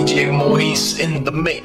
DJ 0.00 0.32
Moise 0.32 0.98
in 0.98 1.24
the 1.24 1.30
mix. 1.30 1.62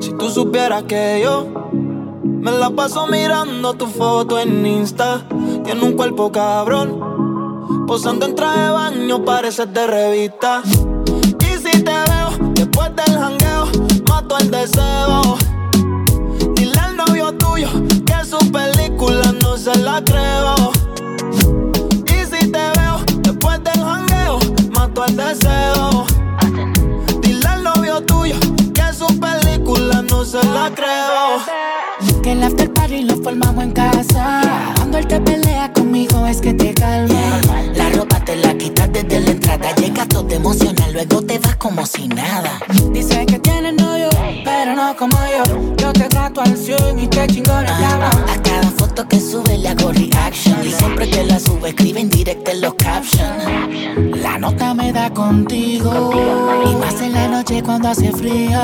Si 0.00 0.12
tú 0.18 0.28
supieras 0.28 0.82
que 0.82 1.22
yo 1.24 1.46
me 1.72 2.50
la 2.50 2.68
paso 2.68 3.06
mirando 3.06 3.72
tu 3.72 3.86
foto 3.86 4.38
en 4.38 4.66
Insta, 4.66 5.26
tiene 5.64 5.82
un 5.82 5.94
cuerpo 5.94 6.30
cabrón, 6.30 7.86
posando 7.86 8.26
en 8.26 8.34
traje 8.34 8.60
de 8.60 8.70
baño, 8.70 9.24
pareces 9.24 9.72
de 9.72 9.86
revista. 9.86 10.62
Y 11.40 11.56
si 11.56 11.82
te 11.82 11.90
veo 11.90 12.52
después 12.52 12.94
del 12.94 13.18
jangueo, 13.18 13.64
mato 14.10 14.36
el 14.36 14.50
deseo. 14.50 15.38
Dile 16.54 16.78
al 16.78 16.98
novio 16.98 17.32
tuyo 17.32 17.70
que 18.04 18.24
su 18.26 18.36
película 18.52 19.32
no 19.42 19.56
se 19.56 19.74
la 19.78 20.04
creo. 20.04 20.70
Y 22.08 22.26
si 22.26 22.52
te 22.52 22.70
veo 22.76 23.00
después 23.20 23.58
del 23.64 23.82
jangueo, 23.82 24.38
mato 24.72 25.06
el 25.06 25.16
deseo. 25.16 26.15
No 30.16 30.24
se 30.24 30.42
la 30.46 30.72
creo. 30.74 32.22
Que 32.22 32.32
el 32.32 32.42
after 32.42 32.72
party 32.72 33.02
lo 33.02 33.16
formamos 33.16 33.64
en 33.64 33.72
casa. 33.72 34.40
Cuando 34.76 34.98
él 34.98 35.06
te 35.06 35.20
pelea 35.20 35.72
conmigo 35.72 36.26
es 36.26 36.40
que 36.40 36.54
te 36.54 36.72
calma. 36.72 37.40
La 37.74 37.90
ropa 37.90 38.24
te 38.24 38.36
la 38.36 38.56
quitas 38.56 38.90
desde 38.92 39.20
la 39.20 39.30
entrada. 39.30 39.74
Llegas 39.74 40.08
todo 40.08 40.30
emocional, 40.30 40.92
luego 40.92 41.22
te 41.22 41.38
vas 41.38 41.56
como 41.56 41.84
si 41.84 42.08
nada. 42.08 42.58
Dice 42.92 43.26
que 43.26 43.38
tienes 43.38 43.74
novio, 43.74 44.08
pero 44.44 44.74
no 44.74 44.96
como 44.96 45.16
yo. 45.16 45.74
Yo 45.76 45.92
te 45.92 46.04
trato 46.08 46.40
al 46.40 46.56
100 46.56 46.98
y 46.98 47.06
te 47.06 47.26
chingo 47.26 47.52
la 47.52 47.78
llama. 47.78 48.10
A 48.32 48.42
cada 48.42 48.70
foto 48.70 49.06
que 49.06 49.20
sube 49.20 49.58
le 49.58 49.68
hago 49.68 49.92
reaction. 49.92 50.56
Y 50.64 50.70
siempre 50.70 51.08
que 51.10 51.24
la 51.24 51.38
sube, 51.38 51.70
escribe 51.70 52.00
en 52.00 52.10
directo 52.10 52.50
en 52.50 52.60
los 52.60 52.74
captions. 52.74 53.44
La 54.22 54.38
nota 54.38 54.74
me 54.74 54.92
da 54.92 55.10
contigo. 55.10 56.10
Y 56.66 56.74
más 56.76 57.00
en 57.00 57.12
la 57.12 57.28
noche 57.28 57.62
cuando 57.62 57.88
hace 57.88 58.12
frío. 58.12 58.58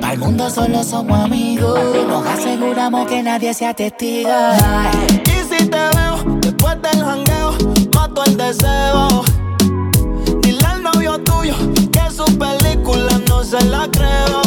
Para 0.00 0.12
el 0.12 0.18
mundo 0.18 0.50
solo 0.50 0.82
somos 0.84 1.18
amigos. 1.18 1.78
Nos 2.08 2.26
aseguramos 2.26 3.06
que 3.08 3.22
nadie 3.22 3.54
sea 3.54 3.74
testigo. 3.74 4.30
Y 5.24 5.54
si 5.54 5.66
te 5.66 5.78
veo 5.96 6.38
después 6.40 6.76
del 6.82 7.04
jangueo, 7.04 7.56
mato 7.94 8.24
el 8.24 8.36
deseo. 8.36 9.24
Dile 10.42 10.66
al 10.66 10.82
novio 10.82 11.18
tuyo 11.20 11.54
que 11.92 12.10
su 12.10 12.24
película 12.38 13.20
no 13.28 13.42
se 13.42 13.62
la 13.66 13.88
creo. 13.90 14.40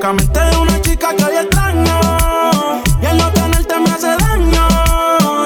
Locamente 0.00 0.40
de 0.40 0.56
una 0.56 0.80
chica 0.80 1.14
que 1.14 1.24
hoy 1.24 1.36
extraño. 1.36 2.00
Y 3.02 3.06
el 3.06 3.18
no 3.18 3.30
tenerte 3.32 3.78
me 3.80 3.90
hace 3.90 4.16
daño. 4.16 4.68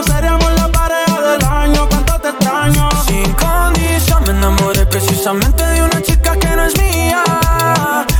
Seríamos 0.06 0.52
la 0.54 0.68
pareja 0.68 1.20
del 1.20 1.44
año, 1.44 1.88
cuánto 1.88 2.20
te 2.20 2.28
extraño. 2.28 2.88
Sin 3.04 3.32
condición 3.32 4.22
me 4.24 4.30
enamoré 4.30 4.86
precisamente 4.86 5.66
de 5.66 5.82
una 5.82 6.00
chica 6.02 6.36
que 6.36 6.54
no 6.54 6.66
es 6.66 6.78
mía 6.78 7.24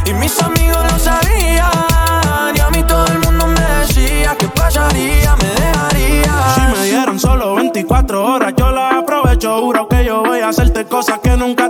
Y 0.07 0.13
mis 0.15 0.43
amigos 0.43 0.79
lo 0.91 0.99
sabían 0.99 2.57
Y 2.57 2.59
a 2.59 2.71
mí 2.71 2.83
todo 2.83 3.07
el 3.07 3.19
mundo 3.21 3.47
me 3.47 3.61
decía 3.61 4.35
que 4.37 4.49
pasaría, 4.49 5.37
me 5.37 5.49
dejaría 5.49 6.35
Si 6.57 6.61
me 6.73 6.85
dieron 6.87 7.21
solo 7.21 7.55
24 7.55 8.25
horas, 8.25 8.55
yo 8.57 8.73
las 8.73 8.95
aprovecho. 8.95 9.61
Juro 9.61 9.87
que 9.87 10.05
yo 10.05 10.25
voy 10.25 10.41
a 10.41 10.49
hacerte 10.49 10.85
cosas 10.87 11.21
que 11.21 11.37
nunca 11.37 11.64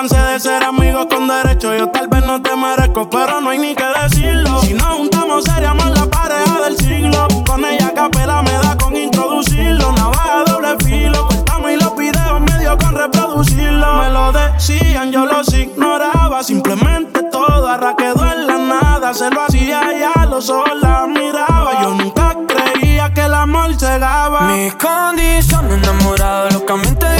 cansé 0.00 0.16
de 0.16 0.40
ser 0.40 0.64
amigos 0.64 1.06
con 1.10 1.28
derecho. 1.28 1.76
Yo 1.76 1.88
tal 1.90 2.08
vez 2.08 2.24
no 2.24 2.40
te 2.40 2.56
merezco, 2.56 3.10
pero 3.10 3.38
no 3.42 3.50
hay 3.50 3.58
ni 3.58 3.74
que 3.74 3.84
decirlo. 4.02 4.58
Si 4.62 4.72
nos 4.72 4.96
juntamos, 4.96 5.44
seríamos 5.44 5.90
la 5.90 6.06
pareja 6.06 6.58
del 6.64 6.76
siglo. 6.78 7.28
Con 7.46 7.62
ella 7.66 7.88
a 7.88 7.92
capela 7.92 8.40
me 8.40 8.52
da 8.52 8.78
con 8.78 8.96
introducirlo. 8.96 9.92
Navaja 9.92 10.44
doble 10.46 10.76
filo. 10.84 11.26
Cortamos 11.26 11.72
y 11.72 11.76
los 11.76 11.94
videos 11.96 12.40
medio 12.40 12.78
con 12.78 12.96
reproducirlo. 12.96 13.94
Me 13.96 14.10
lo 14.10 14.32
decían, 14.32 15.12
yo 15.12 15.26
los 15.26 15.52
ignoraba. 15.52 16.42
Simplemente 16.44 17.22
todo 17.24 17.94
quedó 17.98 18.32
en 18.32 18.46
la 18.46 18.56
nada. 18.56 19.12
Se 19.12 19.28
lo 19.28 19.42
hacía 19.42 19.82
ya, 19.98 20.24
los 20.24 20.48
ojos 20.48 20.80
la 20.80 21.06
miraba. 21.08 21.82
Yo 21.82 21.90
nunca 21.94 22.34
creía 22.48 23.12
que 23.12 23.20
el 23.20 23.34
amor 23.34 23.78
cegaba. 23.78 24.40
Mi 24.48 24.70
condición 24.70 25.70
enamorado 25.70 26.48
locamente 26.52 27.19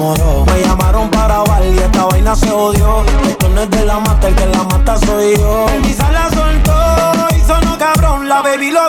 enamoró. 0.00 0.44
Me 0.46 0.60
llamaron 0.62 1.10
para 1.10 1.38
bailar 1.40 1.74
y 1.74 1.78
esta 1.78 2.04
vaina 2.06 2.34
se 2.34 2.50
odió. 2.50 3.04
Esto 3.28 3.48
no 3.48 3.60
es 3.60 3.70
de 3.70 3.84
la 3.84 4.00
mata, 4.00 4.28
el 4.28 4.34
que 4.34 4.46
la 4.46 4.62
mata 4.64 4.96
soy 4.98 5.36
yo. 5.36 5.66
Se 5.84 6.12
la 6.12 6.30
soltó 6.30 7.36
y 7.36 7.40
sonó 7.40 7.78
cabrón. 7.78 8.28
La 8.28 8.42
baby 8.42 8.70
lo 8.70 8.88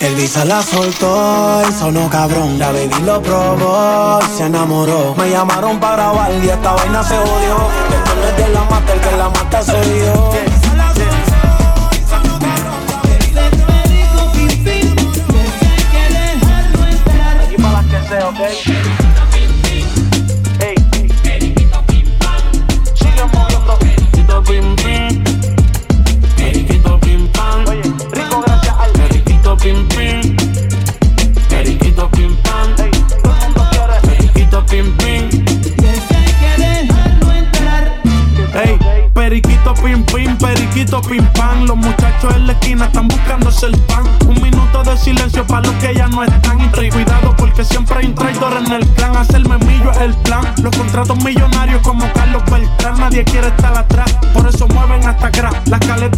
El 0.00 0.14
visa 0.14 0.44
la 0.44 0.62
soltó 0.62 1.62
y 1.68 1.72
sonó 1.72 2.10
cabrón. 2.10 2.58
La 2.58 2.70
baby 2.70 3.02
lo 3.04 3.22
probó 3.22 4.18
y 4.22 4.36
se 4.36 4.44
enamoró. 4.44 5.14
Me 5.16 5.30
llamaron 5.30 5.80
para 5.80 5.96
grabar 5.96 6.32
y 6.32 6.48
esta 6.48 6.72
vaina 6.72 7.02
se 7.02 7.14
odió. 7.16 7.56
Esto 7.96 8.14
no 8.14 8.26
es 8.26 8.36
de 8.36 8.48
la 8.52 8.64
mata, 8.64 8.92
el 8.92 9.00
que 9.00 9.16
la 9.16 9.28
mata 9.30 9.62
soy 9.62 10.00
yo. 10.04 10.30
Aquí 18.36 18.75
pim, 41.08 41.24
pam. 41.32 41.66
Los 41.66 41.76
muchachos 41.76 42.34
en 42.34 42.46
la 42.46 42.52
esquina 42.52 42.86
están 42.86 43.08
buscándose 43.08 43.66
el 43.66 43.78
pan. 43.82 44.04
Un 44.26 44.40
minuto 44.42 44.82
de 44.84 44.96
silencio 44.96 45.46
para 45.46 45.66
los 45.66 45.74
que 45.76 45.94
ya 45.94 46.06
no 46.08 46.22
están. 46.22 46.58
Y 46.60 46.90
cuidado 46.90 47.34
porque 47.36 47.64
siempre 47.64 47.98
hay 47.98 48.06
un 48.06 48.14
traidor 48.14 48.52
en 48.64 48.72
el 48.72 48.86
clan. 48.90 49.16
Hacerme 49.16 49.58
millo 49.58 49.90
es 49.92 49.98
el 49.98 50.14
plan. 50.18 50.42
Los 50.62 50.76
contratos 50.76 51.22
millonarios 51.24 51.80
como 51.82 52.10
Carlos 52.12 52.42
Beltrán. 52.50 52.98
Nadie 52.98 53.24
quiere 53.24 53.48
estar 53.48 53.76
atrás. 53.76 54.12
Por 54.32 54.46
eso 54.46 54.66
mueven 54.68 55.06
hasta 55.06 55.28
atrás. 55.28 55.54
Las 55.66 55.80
caletas 55.80 56.15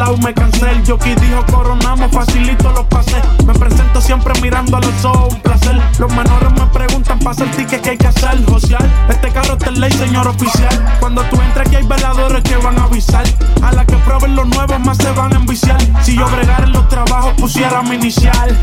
pelado. 0.00 0.16
Me 0.18 0.34
cansé. 0.34 0.70
El 0.70 0.86
jockey 0.86 1.14
dijo 1.14 1.44
coronamos. 1.52 2.10
Facilito 2.10 2.70
los 2.72 2.84
pases. 2.86 3.22
Me 3.44 3.52
presento 3.54 4.00
siempre 4.00 4.32
mirando 4.40 4.76
a 4.76 4.80
los 4.80 5.04
ojos. 5.04 5.34
Un 5.34 5.40
placer. 5.40 5.80
Los 5.98 6.12
menores 6.14 6.52
me 6.52 6.66
preguntan 6.66 7.18
para 7.18 7.30
hacer 7.30 7.50
ticket 7.52 7.80
que 7.82 7.90
hay 7.90 7.98
que 7.98 8.06
hacer. 8.06 8.44
Social. 8.46 9.06
Este 9.08 9.30
carro 9.30 9.54
está 9.54 9.68
en 9.68 9.80
ley, 9.80 9.92
señor 9.92 10.26
oficial. 10.26 10.96
Cuando 11.00 11.22
tú 11.24 11.40
entres 11.40 11.66
aquí 11.66 11.76
hay 11.76 11.86
veladores 11.86 12.42
que 12.42 12.56
van 12.56 12.78
a 12.78 12.84
avisar. 12.84 13.24
A 13.62 13.72
la 13.72 13.84
que 13.84 13.96
prueben 13.96 14.36
los 14.36 14.46
nuevos 14.46 14.80
más 14.80 14.96
se 14.96 15.10
van 15.12 15.32
a 15.34 15.36
enviciar. 15.36 15.78
Si 16.02 16.16
yo 16.16 16.28
bregara 16.28 16.64
en 16.64 16.72
los 16.72 16.88
trabajos 16.88 17.34
pusiera 17.34 17.82
mi 17.82 17.96
inicial. 17.96 18.56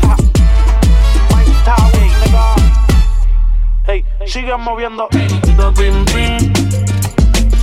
Hey, 3.86 4.04
sigue 4.26 4.56
moviendo. 4.56 5.08
Periquito 5.08 5.72
pim 5.72 6.04
pim, 6.04 6.52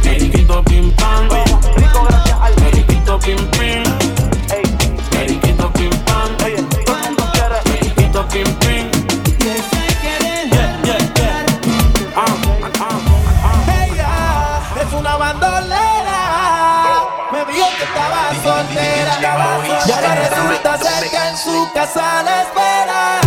periquito 0.01 0.63
pim 0.63 0.91
pam. 0.91 1.29
Rico 1.75 2.07
gracias 2.09 2.39
al 2.41 2.84
Pim 3.23 3.37
pim, 3.37 3.83
periquito 5.09 5.69
pim 5.71 5.89
pam. 6.05 6.35
Periquito 7.63 8.23
pim 8.27 8.45
pim. 8.59 8.91
Me 17.31 17.45
que 17.45 17.83
estaba 17.83 18.21
soltera. 18.43 19.13
Y 19.87 19.91
ahora 19.91 20.15
resulta 20.15 20.77
ser 20.77 21.03
en 21.05 21.37
su 21.37 21.71
casa 21.73 22.21
la 22.21 22.41
espera. 22.43 23.24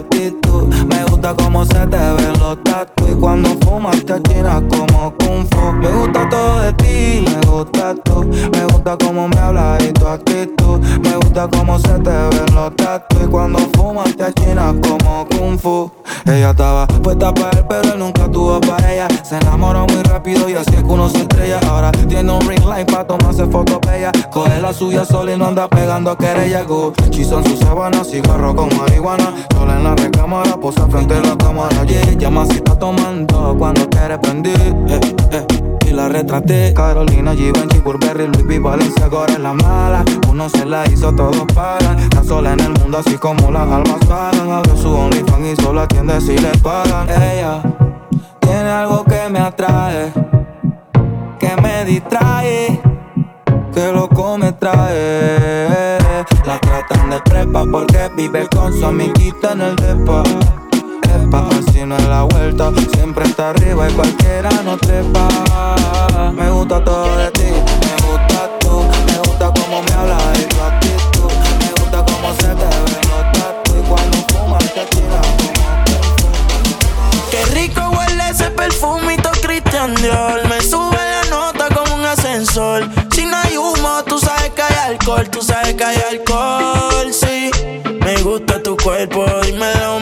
Me 0.00 1.04
gusta 1.04 1.34
cómo 1.34 1.64
se 1.64 1.86
te 1.86 1.96
ven 1.96 2.38
los 2.38 2.62
tatu 2.62 3.04
y 3.10 3.14
cuando 3.16 3.48
fumas 3.60 4.04
te 4.04 4.12
achinas 4.12 4.62
como 4.70 5.12
kung 5.18 5.44
fu. 5.50 5.72
Me 5.72 5.88
gusta 5.88 6.27
me 6.76 7.40
gusta 7.46 7.94
tú, 8.04 8.24
me 8.24 8.64
gusta 8.66 8.96
cómo 8.98 9.28
me 9.28 9.38
hablas 9.38 9.82
y 9.84 9.92
tu 9.92 10.06
actitud, 10.06 10.78
me 11.00 11.16
gusta 11.16 11.48
cómo 11.48 11.78
se 11.78 11.98
te 12.00 12.10
ven 12.10 12.54
los 12.54 12.76
tatu 12.76 13.16
y 13.24 13.26
cuando 13.26 13.58
fumas 13.74 14.14
te 14.16 14.24
achinas 14.24 14.74
como 14.82 15.26
kung 15.28 15.58
fu. 15.58 15.90
Ella 16.26 16.50
estaba 16.50 16.86
puesta 16.86 17.32
para 17.32 17.58
él, 17.58 17.64
pero 17.68 17.94
él 17.94 17.98
nunca 17.98 18.30
tuvo 18.30 18.60
para 18.60 18.92
ella. 18.92 19.08
Se 19.22 19.36
enamoró 19.38 19.86
muy 19.86 20.02
rápido 20.02 20.48
y 20.48 20.54
así 20.54 20.74
es 20.74 20.82
que 20.82 20.88
uno 20.88 21.08
se 21.08 21.20
estrella. 21.20 21.58
Ahora 21.68 21.90
tiene 21.92 22.30
un 22.30 22.46
ring 22.46 22.64
light 22.66 22.90
para 22.90 23.06
tomarse 23.06 23.46
fotos 23.46 23.78
bella. 23.86 24.12
Coge 24.30 24.60
la 24.60 24.72
suya 24.72 25.04
sola 25.04 25.32
y 25.32 25.38
no 25.38 25.46
anda 25.46 25.68
pegando 25.68 26.16
querella. 26.18 26.66
Chizo 27.10 27.38
en 27.38 27.44
su 27.44 27.56
sábana, 27.56 28.04
cigarro 28.04 28.54
con 28.54 28.68
marihuana. 28.76 29.32
Sola 29.54 29.76
en 29.76 29.84
la 29.84 29.94
recámara, 29.94 30.56
posa 30.58 30.86
frente 30.88 31.14
a 31.14 31.20
la 31.20 31.36
cámara. 31.36 31.84
Yeah, 31.84 32.12
llama 32.18 32.44
si 32.46 32.56
está 32.56 32.78
tomando 32.78 33.56
cuando 33.58 33.88
quiere 33.88 34.18
prender. 34.18 34.60
Eh, 34.88 35.00
eh. 35.32 35.67
Y 35.88 35.92
la 35.92 36.08
retraté. 36.08 36.74
Carolina, 36.74 37.34
Givenchy, 37.34 37.78
Burberry, 37.78 38.26
Louis 38.26 38.44
V, 38.44 38.58
Valencia, 38.58 39.08
ahora 39.10 39.32
es 39.32 39.38
la 39.38 39.54
mala. 39.54 40.04
Uno 40.28 40.48
se 40.48 40.64
la 40.64 40.86
hizo, 40.86 41.12
todos 41.14 41.44
pagan 41.54 41.98
Está 41.98 42.22
sola 42.22 42.52
en 42.52 42.60
el 42.60 42.70
mundo 42.70 42.98
así 42.98 43.16
como 43.16 43.50
las 43.50 43.68
almas 43.68 43.98
pagan 44.06 44.50
Abre 44.52 44.76
su 44.76 44.88
OnlyFans 44.88 45.46
y 45.46 45.62
solo 45.62 45.80
atiende 45.80 46.20
si 46.20 46.38
le 46.38 46.50
pagan. 46.58 47.08
Ella 47.08 47.62
tiene 48.40 48.70
algo 48.70 49.04
que 49.04 49.28
me 49.30 49.40
atrae 49.40 50.12
Que 51.40 51.56
me 51.60 51.84
distrae 51.84 52.80
Que 53.74 53.92
loco 53.92 54.38
me 54.38 54.52
trae. 54.52 55.98
La 56.46 56.58
tratan 56.60 57.10
de 57.10 57.20
prepa 57.20 57.64
porque 57.70 58.10
vive 58.16 58.46
con 58.48 58.72
su 58.72 58.86
amiguita 58.86 59.52
en 59.52 59.60
el 59.62 59.76
depa 59.76 60.22
si 61.72 61.84
no 61.84 61.96
es 61.96 62.08
la 62.08 62.22
vuelta, 62.24 62.72
siempre 62.94 63.24
está 63.24 63.50
arriba 63.50 63.88
y 63.88 63.92
cualquiera 63.92 64.50
no 64.64 64.76
trepa. 64.76 65.28
Me 66.34 66.50
gusta 66.50 66.82
todo 66.82 67.16
de 67.16 67.30
ti, 67.30 67.44
me 67.44 68.06
gusta 68.06 68.50
tú, 68.60 68.82
me 69.06 69.18
gusta 69.18 69.52
cómo 69.54 69.82
me 69.82 69.92
hablas 69.92 70.22
y 70.38 70.44
tu 70.44 70.60
actitud. 70.60 71.30
Me 71.60 71.70
gusta 71.80 72.04
cómo 72.04 72.34
se 72.34 72.48
te 72.48 72.64
ven 72.64 73.02
los 73.10 73.32
tatu 73.32 73.78
y 73.78 73.88
cuando 73.88 74.18
fumas 74.28 74.74
te 74.74 74.84
tiras 74.86 75.26
Qué 77.30 77.44
rico 77.54 77.80
huele 77.90 78.28
ese 78.30 78.50
perfumito 78.50 79.30
Christian 79.42 79.94
Dior. 79.96 80.46
Me 80.48 80.60
sube 80.60 80.96
la 80.96 81.30
nota 81.30 81.68
como 81.74 81.94
un 81.94 82.04
ascensor. 82.04 82.88
Si 83.14 83.24
no 83.24 83.36
hay 83.36 83.56
humo, 83.56 84.02
tú 84.06 84.18
sabes 84.18 84.50
que 84.50 84.62
hay 84.62 84.74
alcohol, 84.88 85.28
tú 85.30 85.42
sabes 85.42 85.74
que 85.74 85.84
hay 85.84 85.98
alcohol, 86.10 87.12
sí. 87.12 87.50
Me 88.00 88.16
gusta 88.22 88.62
tu 88.62 88.76
cuerpo, 88.76 89.24
dímelo 89.44 90.00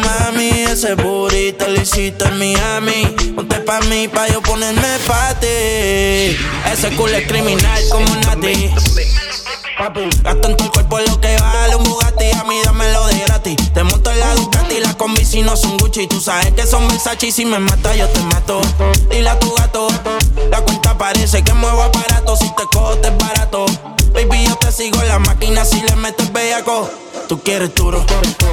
ese 0.77 0.95
burrito 0.95 1.67
lo 1.69 1.81
hiciste 1.81 2.23
en 2.27 2.39
Miami. 2.39 3.07
Ponte 3.35 3.61
pa' 3.61 3.81
mí, 3.89 4.09
pa' 4.09 4.29
yo 4.29 4.43
ponerme 4.43 4.99
pa'. 5.07 5.35
Ese 5.41 6.91
culo 6.99 7.17
es 7.17 7.27
criminal 7.27 7.83
como 7.91 8.15
Nati. 8.17 8.71
Gasto 10.23 10.49
en 10.51 10.57
tu 10.59 10.71
cuerpo 10.71 10.99
lo 10.99 11.19
que 11.19 11.35
vale 11.39 11.77
un 11.77 11.85
Bugatti. 11.85 12.31
A 12.39 12.45
mí 12.45 12.57
dámelo 12.63 13.07
de 13.07 13.21
gratis. 13.21 13.57
Te 13.73 13.85
monto 13.85 14.11
en 14.11 14.21
la 14.21 14.35
Ducati, 14.35 14.81
las 14.81 14.97
combi 14.97 15.25
si 15.25 15.41
no 15.41 15.57
son 15.57 15.79
Gucci. 15.79 16.09
Tú 16.09 16.21
sabes 16.21 16.53
que 16.53 16.67
son 16.67 16.87
Versace 16.89 17.29
y 17.29 17.33
si 17.33 17.47
me 17.47 17.59
mata 17.59 17.97
yo 17.97 18.07
te 18.09 18.21
mato. 18.21 18.61
Dile 19.11 19.31
a 19.31 19.39
tu 19.39 19.55
gato, 19.55 19.89
la 20.51 20.61
cuenta 20.61 20.99
parece 20.99 21.43
que 21.43 21.55
muevo 21.55 21.85
aparato. 21.85 22.37
Si 22.37 22.55
te 22.55 22.65
cojo 22.71 22.99
te 22.99 23.09
es 23.09 23.17
barato. 23.17 23.65
Baby, 24.17 24.47
yo 24.47 24.57
te 24.57 24.73
sigo 24.73 25.03
en 25.03 25.09
la 25.09 25.19
máquina 25.19 25.63
si 25.67 25.79
le 25.83 25.95
metes 25.95 26.33
bellaco. 26.33 26.89
Tú 27.29 27.43
quieres 27.43 27.75
duro, 27.75 28.03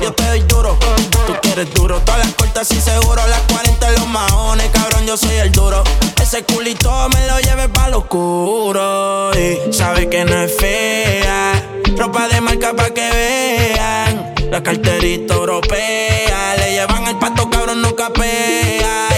yo 0.01 0.11
te 0.11 0.25
doy 0.25 0.41
duro. 0.41 0.77
Tú 1.25 1.33
quieres 1.41 1.73
duro, 1.73 2.01
todas 2.01 2.19
las 2.19 2.33
cortas 2.33 2.69
y 2.71 2.81
seguro. 2.81 3.25
Las 3.27 3.39
40 3.43 3.87
en 3.87 3.95
los 3.95 4.07
maones, 4.09 4.69
cabrón, 4.73 5.05
yo 5.05 5.15
soy 5.15 5.35
el 5.37 5.53
duro. 5.53 5.81
Ese 6.21 6.43
culito 6.43 6.91
me 7.09 7.27
lo 7.27 7.39
lleve 7.39 7.69
pa' 7.69 7.87
lo 7.87 7.99
oscuro. 7.99 9.31
Y 9.39 9.71
sabe 9.71 10.09
que 10.09 10.25
no 10.25 10.41
es 10.41 10.53
fea. 10.53 11.53
Ropa 11.97 12.27
de 12.27 12.41
marca 12.41 12.75
pa' 12.75 12.89
que 12.89 13.09
vean. 13.09 14.35
La 14.51 14.61
carterita 14.61 15.35
europea. 15.35 16.55
Le 16.57 16.71
llevan 16.71 17.07
el 17.07 17.17
pato, 17.19 17.49
cabrón, 17.49 17.81
no 17.81 17.95
capea. 17.95 19.12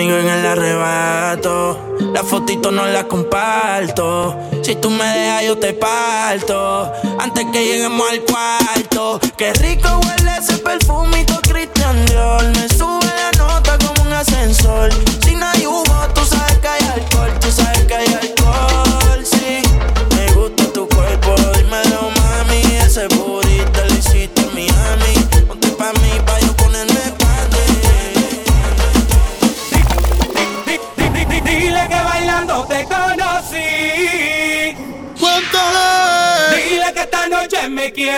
En 0.00 0.28
el 0.28 0.46
arrebato. 0.46 1.96
La 2.14 2.22
fotito 2.22 2.70
no 2.70 2.86
la 2.86 3.08
comparto. 3.08 4.38
Si 4.62 4.76
tú 4.76 4.90
me 4.90 5.04
dejas, 5.04 5.44
yo 5.44 5.58
te 5.58 5.72
parto. 5.72 6.92
Antes 7.18 7.46
que 7.52 7.64
lleguemos 7.64 8.08
al 8.08 8.20
cuarto. 8.20 9.18
Qué 9.36 9.52
rico 9.54 9.88
huele 10.04 10.36
ese 10.38 10.58
perfumito 10.58 11.40
Christian 11.42 12.06
Dior. 12.06 12.44
Me 12.44 12.68
sube 12.68 13.06
la 13.06 13.32
nota 13.38 13.76
como 13.78 14.02
un 14.02 14.12
ascensor. 14.12 14.90
Si 15.24 15.34
no 15.34 15.46
hay 15.46 15.66
humo, 15.66 16.06
tú 16.14 16.24
sabes 16.24 16.58
que 16.58 16.68
hay 16.68 16.84
alcohol. 16.94 17.32
Tú 17.40 17.50
sabes 17.50 17.82
que 17.82 17.94
hay 17.94 18.06
alcohol, 18.06 18.87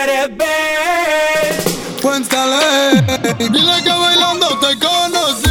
quieres 0.05 0.37
ver. 0.37 2.01
Cuéntale. 2.01 3.01
Dile 3.37 3.83
que 3.83 3.89
bailando 3.89 4.47
te 4.59 4.79
conocí. 4.79 5.50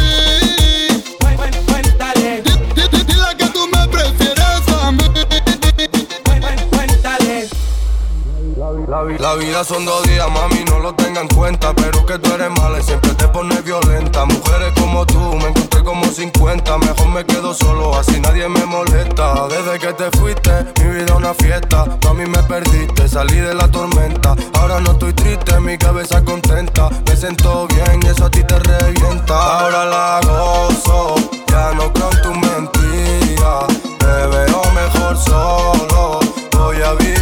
La 9.01 9.33
vida 9.33 9.63
son 9.63 9.83
dos 9.83 10.03
días, 10.03 10.29
mami, 10.29 10.63
no 10.69 10.77
lo 10.77 10.93
tengan 10.93 11.23
en 11.23 11.35
cuenta. 11.35 11.73
Pero 11.73 12.05
que 12.05 12.19
tú 12.19 12.31
eres 12.35 12.51
mala 12.51 12.79
y 12.79 12.83
siempre 12.83 13.11
te 13.15 13.27
pones 13.29 13.63
violenta. 13.63 14.25
Mujeres 14.25 14.73
como 14.79 15.07
tú, 15.07 15.19
me 15.37 15.47
encontré 15.47 15.83
como 15.83 16.05
50. 16.05 16.77
Mejor 16.77 17.07
me 17.07 17.25
quedo 17.25 17.51
solo, 17.55 17.97
así 17.97 18.19
nadie 18.19 18.47
me 18.47 18.63
molesta. 18.63 19.47
Desde 19.47 19.79
que 19.79 19.93
te 19.93 20.11
fuiste, 20.19 20.51
mi 20.83 20.99
vida 20.99 21.15
una 21.15 21.33
fiesta. 21.33 21.85
Mami, 22.03 22.27
me 22.27 22.43
perdiste, 22.43 23.07
salí 23.07 23.37
de 23.37 23.55
la 23.55 23.67
tormenta. 23.69 24.35
Ahora 24.59 24.79
no 24.79 24.91
estoy 24.91 25.13
triste, 25.13 25.59
mi 25.59 25.79
cabeza 25.79 26.23
contenta. 26.23 26.89
Me 27.07 27.15
siento 27.15 27.67
bien 27.69 28.01
y 28.03 28.07
eso 28.07 28.25
a 28.25 28.29
ti 28.29 28.43
te 28.43 28.59
revienta. 28.59 29.61
Ahora 29.61 29.85
la 29.85 30.19
gozo, 30.23 31.15
ya 31.47 31.71
no 31.73 31.91
creo 31.91 32.11
en 32.11 32.21
tu 32.21 32.33
mentira. 32.35 33.65
Te 33.97 34.27
veo 34.27 34.61
mejor 34.75 35.17
solo, 35.17 36.19
voy 36.51 36.81
a 36.83 36.93
vivir 36.93 37.20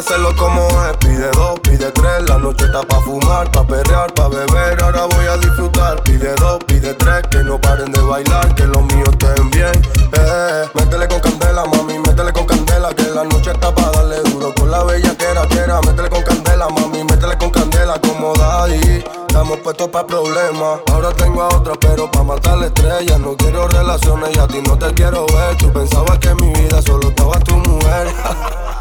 hacerlo 0.00 0.34
como 0.36 0.66
es, 0.86 0.96
pide 0.96 1.30
dos, 1.32 1.60
pide 1.60 1.90
tres 1.92 2.28
La 2.28 2.38
noche 2.38 2.64
está 2.64 2.80
pa' 2.82 3.00
fumar, 3.02 3.50
pa' 3.52 3.66
perrear, 3.66 4.12
pa' 4.14 4.28
beber. 4.28 4.82
Ahora 4.82 5.04
voy 5.04 5.26
a 5.26 5.36
disfrutar, 5.36 6.02
pide 6.02 6.34
dos, 6.36 6.58
pide 6.64 6.94
tres 6.94 7.22
Que 7.30 7.44
no 7.44 7.60
paren 7.60 7.92
de 7.92 8.00
bailar, 8.00 8.54
que 8.54 8.64
los 8.64 8.82
míos 8.82 9.08
estén 9.10 9.50
bien. 9.50 9.72
Eh, 10.12 10.64
Métele 10.74 11.06
con 11.06 11.20
candela, 11.20 11.64
mami, 11.66 11.98
métele 11.98 12.32
con 12.32 12.46
candela 12.46 12.88
Que 12.94 13.04
la 13.10 13.24
noche 13.24 13.50
está 13.52 13.74
pa' 13.74 13.90
darle 13.90 14.22
duro. 14.22 14.54
Con 14.54 14.70
la 14.70 14.82
bella 14.84 15.14
que 15.16 15.24
era, 15.24 15.46
que 15.46 15.58
era 15.58 15.80
Métele 15.82 16.08
con 16.08 16.22
candela, 16.22 16.68
mami, 16.68 17.04
métele 17.04 17.36
con 17.36 17.50
candela 17.50 18.00
Como 18.00 18.32
daddy, 18.34 19.04
estamos 19.28 19.58
puestos 19.58 19.88
pa' 19.88 20.06
problemas. 20.06 20.80
Ahora 20.92 21.12
tengo 21.12 21.42
a 21.42 21.48
otra, 21.48 21.74
pero 21.78 22.10
pa' 22.10 22.22
matar 22.22 22.56
la 22.56 22.66
estrella. 22.66 23.18
No 23.18 23.36
quiero 23.36 23.68
relaciones 23.68 24.30
y 24.34 24.38
a 24.38 24.46
ti 24.46 24.62
no 24.66 24.78
te 24.78 24.94
quiero 24.94 25.26
ver. 25.26 25.56
Tú 25.58 25.70
pensabas 25.70 26.18
que 26.18 26.34
mi 26.36 26.52
vida 26.54 26.80
solo 26.80 27.08
estaba 27.08 27.38
tu 27.40 27.54
mujer 27.56 28.08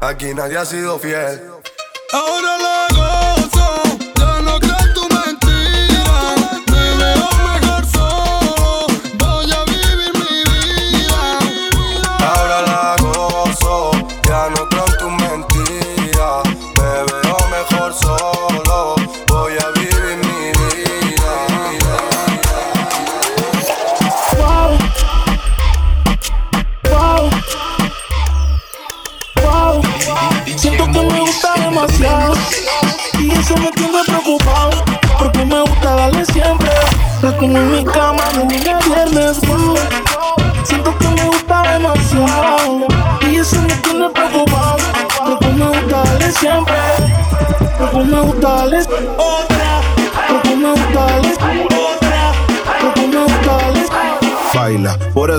Aquí 0.00 0.32
nadie 0.32 0.56
ha 0.56 0.64
sido 0.64 0.96
fiel. 0.98 1.42
Ahora 2.12 2.56
la 2.58 2.77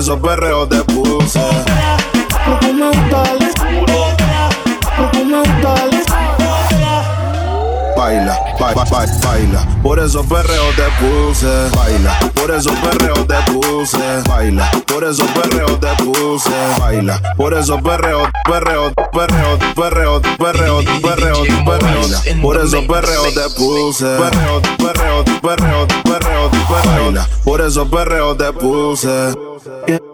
eso 0.00 0.20
perreo 0.20 0.66
te 0.68 0.82
puse. 0.84 1.40
Gusta 3.88 5.74
darle 5.74 6.00
Baila, 7.96 8.38
ba- 8.58 8.72
ba- 8.74 8.84
ba- 8.90 9.06
baila, 9.28 9.66
por 9.82 9.98
eso 9.98 10.24
perreo 10.24 10.64
te 10.74 10.84
puse. 10.98 11.46
Baila, 11.76 12.18
por 12.34 12.50
eso 12.50 12.70
perreo 12.82 13.26
te 13.26 13.34
puse. 13.52 14.22
Baila, 14.26 14.70
por 14.86 15.04
eso 15.04 15.26
perreo 15.26 15.76
te 15.78 16.04
puse. 16.04 16.50
Baila, 16.78 17.20
por 17.36 17.52
eso 17.54 17.78
perreo, 17.82 18.28
perreo, 18.44 18.92
perreo, 19.12 19.58
perreo, 19.76 20.20
perreo, 20.38 20.80
perreo, 21.02 21.42
perreo. 21.66 22.02
Por 22.42 22.56
eso 22.56 22.78
perreo 22.86 23.22
te 23.34 23.50
puse. 23.56 24.06
Perreo, 24.06 24.62
perreo, 24.78 25.24
perreo, 25.42 25.86
perreo, 26.02 26.50
perreo. 26.50 27.12
Por 27.44 27.60
eso 27.60 27.88
perreo 27.88 28.36
te 28.36 28.52
puse. 28.52 29.34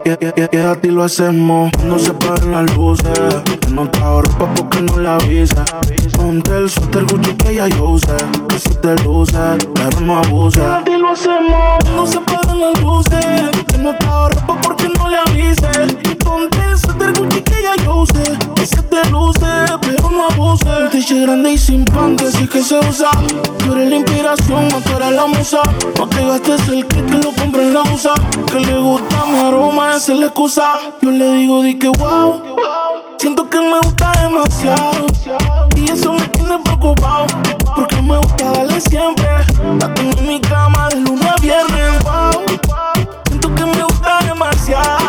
Y 0.04 0.58
a 0.58 0.74
ti 0.80 0.88
lo 0.88 1.02
hacemos 1.04 1.70
No 1.84 1.98
se 1.98 2.12
paran 2.14 2.52
las 2.52 2.76
luces. 2.76 3.18
Que 3.44 3.70
no 3.70 3.90
te 3.90 4.00
ropa 4.00 4.54
porque 4.54 4.82
no 4.82 4.98
la 4.98 5.16
avisa. 5.16 5.64
Ponte 6.16 6.56
el 6.56 6.70
suéter 6.70 7.04
Gucci 7.04 7.34
que 7.34 7.54
ya 7.56 7.68
yo 7.68 7.90
usé. 7.90 8.16
Que 8.48 8.58
si 8.58 8.74
te 8.76 8.94
luce, 9.02 9.38
pero 9.74 10.00
no 10.00 10.18
abuse 10.18 10.60
Y 10.60 10.62
a 10.62 10.84
ti 10.84 10.92
lo 10.96 11.10
hacemos 11.10 11.84
No 11.94 12.06
se 12.06 12.20
paran 12.20 12.60
las 12.60 12.80
luces. 12.80 13.50
Que 13.66 13.78
no 13.78 13.94
te 13.96 14.06
ropa 14.06 14.60
porque 14.62 14.88
no 14.96 15.08
le 15.08 15.18
avises 15.18 15.96
Y 16.04 16.14
ponte 16.14 16.58
el 16.58 16.78
suéter 16.78 17.12
Gucci 17.18 17.42
que 17.42 17.62
ya 17.62 17.84
yo 17.84 18.02
usé. 18.02 18.22
Que 18.54 18.66
si 18.66 18.76
te 18.76 19.10
luce, 19.10 19.46
pero 19.80 20.10
no 20.10 20.28
abuse. 20.28 20.68
Un 20.68 20.90
t-shirt 20.90 21.22
grande 21.22 21.52
y 21.52 21.58
sin 21.58 21.84
pan 21.84 22.16
que 22.16 22.30
sí 22.30 22.46
que 22.46 22.62
se 22.62 22.78
usa. 22.78 23.10
Tú 23.58 23.72
eres 23.72 23.90
la 23.90 23.96
inspiración, 23.96 24.68
no 24.68 24.80
tú 24.80 24.96
eres 24.96 25.12
la 25.12 25.26
musa. 25.26 25.60
No 25.98 26.08
te 26.08 26.24
gastes 26.24 26.68
el 26.68 26.86
kit 26.86 27.15
que 27.16 27.24
lo 27.24 27.32
compré 27.32 27.62
en 27.62 27.74
la 27.74 27.82
usa 27.82 28.14
Que 28.46 28.60
le 28.60 28.78
gusta 28.78 29.26
mi 29.26 29.38
aroma, 29.38 29.96
esa 29.96 30.12
es 30.12 30.18
la 30.18 30.26
excusa. 30.26 30.74
Yo 31.00 31.10
le 31.10 31.32
digo, 31.32 31.62
di 31.62 31.78
que 31.78 31.88
wow 31.88 32.42
Siento 33.18 33.48
que 33.48 33.60
me 33.60 33.78
gusta 33.80 34.12
demasiado. 34.22 35.06
Y 35.76 35.90
eso 35.90 36.12
me 36.12 36.26
tiene 36.28 36.58
preocupado 36.58 37.26
Porque 37.74 38.00
me 38.02 38.18
gusta 38.18 38.52
darle 38.52 38.80
siempre. 38.80 39.28
La 39.80 39.92
tengo 39.94 40.18
en 40.18 40.26
mi 40.26 40.40
cama 40.40 40.88
de 40.88 40.96
lunes 40.96 41.26
a 41.26 41.40
viernes 41.40 42.02
wow. 42.04 42.44
Siento 43.26 43.54
que 43.54 43.64
me 43.64 43.82
gusta 43.82 44.18
demasiado 44.26 45.05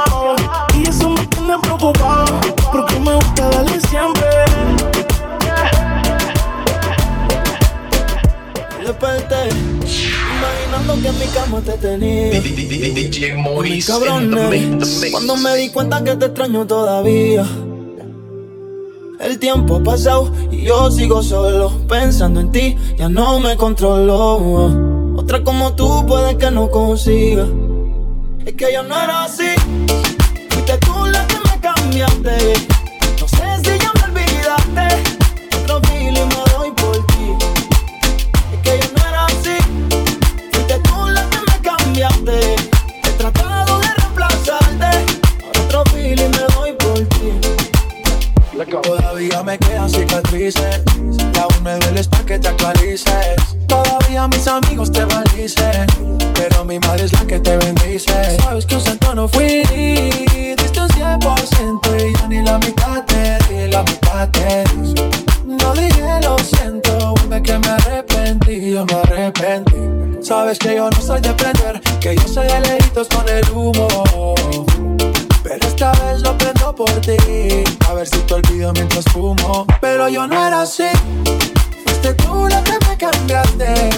tenía. 11.81 11.97
Nene. 11.97 12.41
mix. 13.61 13.87
the 13.87 14.49
mix. 14.49 15.11
Cuando 15.11 15.35
me 15.37 15.55
di 15.55 15.69
cuenta 15.69 16.03
que 16.03 16.15
te 16.15 16.25
extraño 16.25 16.65
todavía. 16.65 17.45
El 19.19 19.39
tiempo 19.39 19.77
ha 19.77 19.83
pasado 19.83 20.31
y 20.51 20.63
yo 20.63 20.91
sigo 20.91 21.23
solo. 21.23 21.71
Pensando 21.87 22.39
en 22.39 22.51
ti, 22.51 22.77
ya 22.97 23.09
no 23.09 23.39
me 23.39 23.55
controlo. 23.55 25.15
Otra 25.17 25.43
como 25.43 25.73
tú 25.73 26.05
puede 26.07 26.37
que 26.37 26.51
no 26.51 26.69
consiga. 26.69 27.45
Es 28.45 28.53
que 28.53 28.71
yo 28.73 28.83
no 28.83 29.01
era 29.01 29.23
así. 29.23 29.49
Fuiste 30.49 30.77
tú 30.77 31.05
la 31.11 31.25
que 31.27 31.35
me 31.35 31.59
cambiaste. 31.59 32.76
Todavía 48.65 49.43
me 49.43 49.55
quedan 49.59 49.87
cicatrices. 49.87 50.81
Y 50.97 51.37
aún 51.37 51.63
me 51.63 51.77
dueles 51.77 52.09
que 52.25 52.39
te 52.39 52.47
actualices. 52.47 53.35
Todavía 53.67 54.27
mis 54.27 54.47
amigos 54.47 54.91
te 54.91 55.05
malicen. 55.05 55.85
Pero 56.33 56.65
mi 56.65 56.79
madre 56.79 57.05
es 57.05 57.13
la 57.13 57.27
que 57.27 57.39
te 57.39 57.55
bendice. 57.55 58.37
Sabes 58.39 58.65
que 58.65 58.75
un 58.75 58.81
santo 58.81 59.13
no 59.13 59.27
fui. 59.27 59.45
Diste 60.57 60.79
un 60.79 60.89
100% 60.89 62.09
y 62.09 62.13
ya 62.15 62.27
ni 62.27 62.41
la 62.41 62.57
mitad 62.57 63.03
te 63.05 63.37
di. 63.47 63.71
La 63.71 63.83
mitad 63.83 64.27
te 64.31 64.63
di. 64.73 64.93
No 65.45 65.73
dije 65.73 66.19
lo 66.23 66.37
siento, 66.39 67.13
vuelve 67.13 67.43
que 67.43 67.59
me 67.59 67.67
arrepentí. 67.67 68.71
Yo 68.71 68.85
me 68.85 68.93
arrepentí. 68.93 70.25
Sabes 70.25 70.57
que 70.57 70.75
yo 70.75 70.89
no 70.89 70.99
soy 70.99 71.21
de 71.21 71.31
prender. 71.33 71.79
Que 71.99 72.15
yo 72.15 72.27
soy 72.27 72.47
de 72.47 72.59
lejitos 72.61 73.07
con 73.07 73.29
el 73.29 73.47
humo. 73.51 74.33
Pero 75.43 75.67
esta 75.67 75.91
vez 75.91 76.21
lo 76.21 76.35
prendo 76.37 76.73
por 76.75 76.91
ti. 77.01 77.56
Ver 77.97 78.07
si 78.07 78.19
te 78.19 78.33
olvido 78.35 78.71
mientras 78.73 79.05
fumo. 79.05 79.65
Pero 79.81 80.07
yo 80.07 80.27
no 80.27 80.35
era 80.35 80.61
así. 80.61 80.83
Fuiste 81.83 82.13
tú 82.13 82.47
la 82.47 82.63
que 82.63 82.73
me 82.87 82.95
cambiaste. 82.95 83.89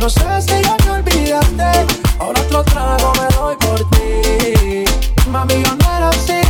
No 0.00 0.08
sé 0.08 0.24
si 0.40 0.62
ya 0.62 0.74
me 0.86 0.90
olvidaste. 0.92 1.86
Ahora 2.18 2.40
otro 2.40 2.64
trago 2.64 3.12
me 3.20 3.36
doy 3.36 3.56
por 3.56 3.80
ti. 3.90 4.84
Mami, 5.28 5.62
yo 5.62 5.76
no 5.76 5.96
era 5.96 6.08
así. 6.08 6.40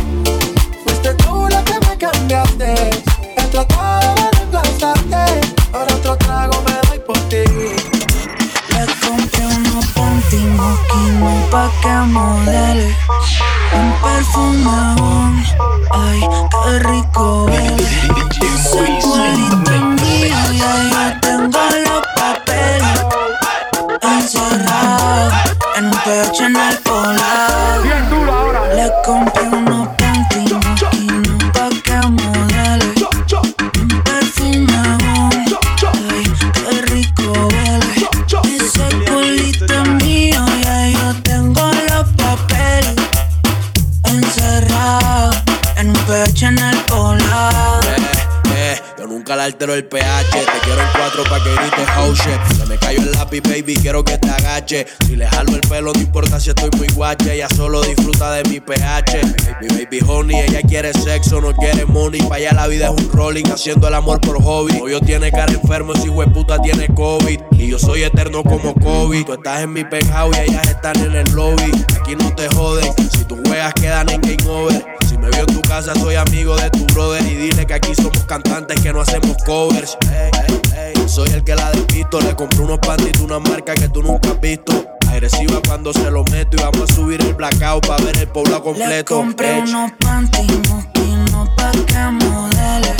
Fuiste 0.85 1.13
tú 1.15 1.49
la 1.49 1.61
que 1.65 1.73
me 1.85 1.97
cambiaste. 1.97 2.89
He 3.35 3.43
tratado 3.51 4.15
de 4.15 4.31
reemplazarte. 4.37 5.41
Ahora 5.73 5.95
otro 5.95 6.15
trago 6.15 6.63
me 6.65 6.87
doy 6.87 6.99
por 6.99 7.19
ti. 7.27 7.43
Le 8.69 8.85
compré 9.05 9.45
unos 9.45 9.85
panty 9.87 10.37
moquino 10.37 11.45
pa' 11.51 11.69
que 11.81 11.93
modele 12.07 12.95
Un 13.73 13.91
perfumón, 14.01 15.43
ay, 15.95 16.21
qué 16.51 16.79
rico 16.79 17.45
huele 17.45 17.85
Ese 18.41 18.99
culito 19.01 19.71
mío, 20.01 20.37
ya 20.53 20.71
yo 20.89 21.19
tengo 21.21 21.59
los 21.85 22.03
papeles. 22.15 22.99
Encerrado 24.01 25.31
en 25.77 25.89
pecho 25.91 26.43
en 26.45 26.55
el 26.55 26.77
polar. 26.79 27.81
Le 28.75 28.91
compré 29.05 29.47
unos 29.47 29.84
cuatro 51.15 51.23
pa' 51.31 51.43
que 51.43 51.55
grites 51.55 51.89
oh 51.97 52.13
shit. 52.13 52.57
Se 52.57 52.65
me 52.65 52.77
cayó 52.77 52.99
el 52.99 53.11
lápiz, 53.11 53.41
baby, 53.41 53.75
quiero 53.75 54.03
que 54.03 54.17
te 54.17 54.29
agache. 54.29 54.85
Si 55.05 55.15
le 55.15 55.27
jalo 55.27 55.55
el 55.55 55.61
pelo, 55.61 55.93
no 55.93 55.99
importa 55.99 56.39
si 56.39 56.49
estoy 56.49 56.69
muy 56.77 56.87
guache. 56.89 57.33
Ella 57.33 57.47
solo 57.55 57.81
disfruta 57.81 58.31
de 58.31 58.43
mi 58.49 58.59
pH. 58.59 59.21
Baby, 59.61 59.85
baby, 59.85 59.99
honey, 60.07 60.39
ella 60.41 60.61
quiere 60.61 60.93
sexo, 60.93 61.41
no 61.41 61.53
quiere 61.53 61.85
money. 61.85 62.21
Pa' 62.23 62.35
allá 62.35 62.53
la 62.53 62.67
vida 62.67 62.85
es 62.87 62.91
un 62.91 63.11
rolling, 63.11 63.45
haciendo 63.45 63.87
el 63.87 63.93
amor 63.93 64.19
por 64.21 64.41
hobby. 64.41 64.79
Hoyo 64.81 64.99
tiene 65.01 65.31
cara 65.31 65.51
enfermo, 65.51 65.93
si 65.95 66.09
puta 66.09 66.61
tiene 66.61 66.87
COVID. 66.93 67.39
Y 67.57 67.69
yo 67.69 67.79
soy 67.79 68.03
eterno 68.03 68.43
como 68.43 68.73
COVID. 68.73 69.25
Tú 69.25 69.33
estás 69.33 69.61
en 69.61 69.73
mi 69.73 69.83
penthouse 69.83 70.37
y 70.37 70.51
ellas 70.51 70.67
están 70.67 70.97
en 70.99 71.15
el 71.15 71.31
lobby. 71.33 71.71
Aquí 71.99 72.15
no 72.15 72.33
te 72.35 72.47
joden, 72.49 72.91
si 73.11 73.23
tus 73.23 73.39
juegas 73.47 73.73
quedan 73.75 74.09
en 74.09 74.21
game 74.21 74.49
over. 74.49 74.85
Si 75.07 75.17
me 75.17 75.29
veo 75.29 75.45
en 75.47 75.53
tu 75.53 75.61
casa, 75.61 75.93
soy 75.95 76.15
amigo 76.15 76.55
de 76.57 76.69
tu 76.71 76.85
brother. 76.87 77.21
Y 77.25 77.35
dile 77.35 77.65
que 77.65 77.73
aquí 77.73 77.95
somos 77.95 78.23
cantantes 78.25 78.79
que 78.81 78.91
no 78.91 79.01
hacemos 79.01 79.37
covers. 79.45 79.97
Soy 81.07 81.29
el 81.29 81.43
que 81.43 81.55
la 81.55 81.71
despisto. 81.71 82.19
Le 82.19 82.35
compré 82.35 82.61
unos 82.61 82.79
de 82.81 83.23
una 83.23 83.39
marca 83.39 83.73
que 83.73 83.87
tú 83.89 84.01
nunca 84.01 84.31
has 84.31 84.41
visto. 84.41 84.85
Agresiva 85.09 85.61
cuando 85.67 85.93
se 85.93 86.09
lo 86.11 86.23
meto. 86.25 86.57
Y 86.57 86.61
vamos 86.61 86.89
a 86.89 86.93
subir 86.93 87.21
el 87.21 87.33
blackout 87.33 87.87
para 87.87 88.03
ver 88.03 88.17
el 88.17 88.27
pueblo 88.27 88.55
Le 88.57 88.61
completo. 88.63 89.15
compré 89.15 89.55
Ey. 89.55 89.61
unos 89.61 89.91
panty 89.99 90.47
pa' 91.55 91.71
que 91.71 92.25
modele 92.25 92.95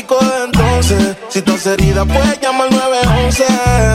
rico 0.00 0.18
de 0.18 0.44
entonces. 0.44 1.16
Si 1.28 1.40
estás 1.40 1.66
herida, 1.66 2.04
puedes 2.06 2.40
llamar 2.40 2.70
911, 2.70 3.44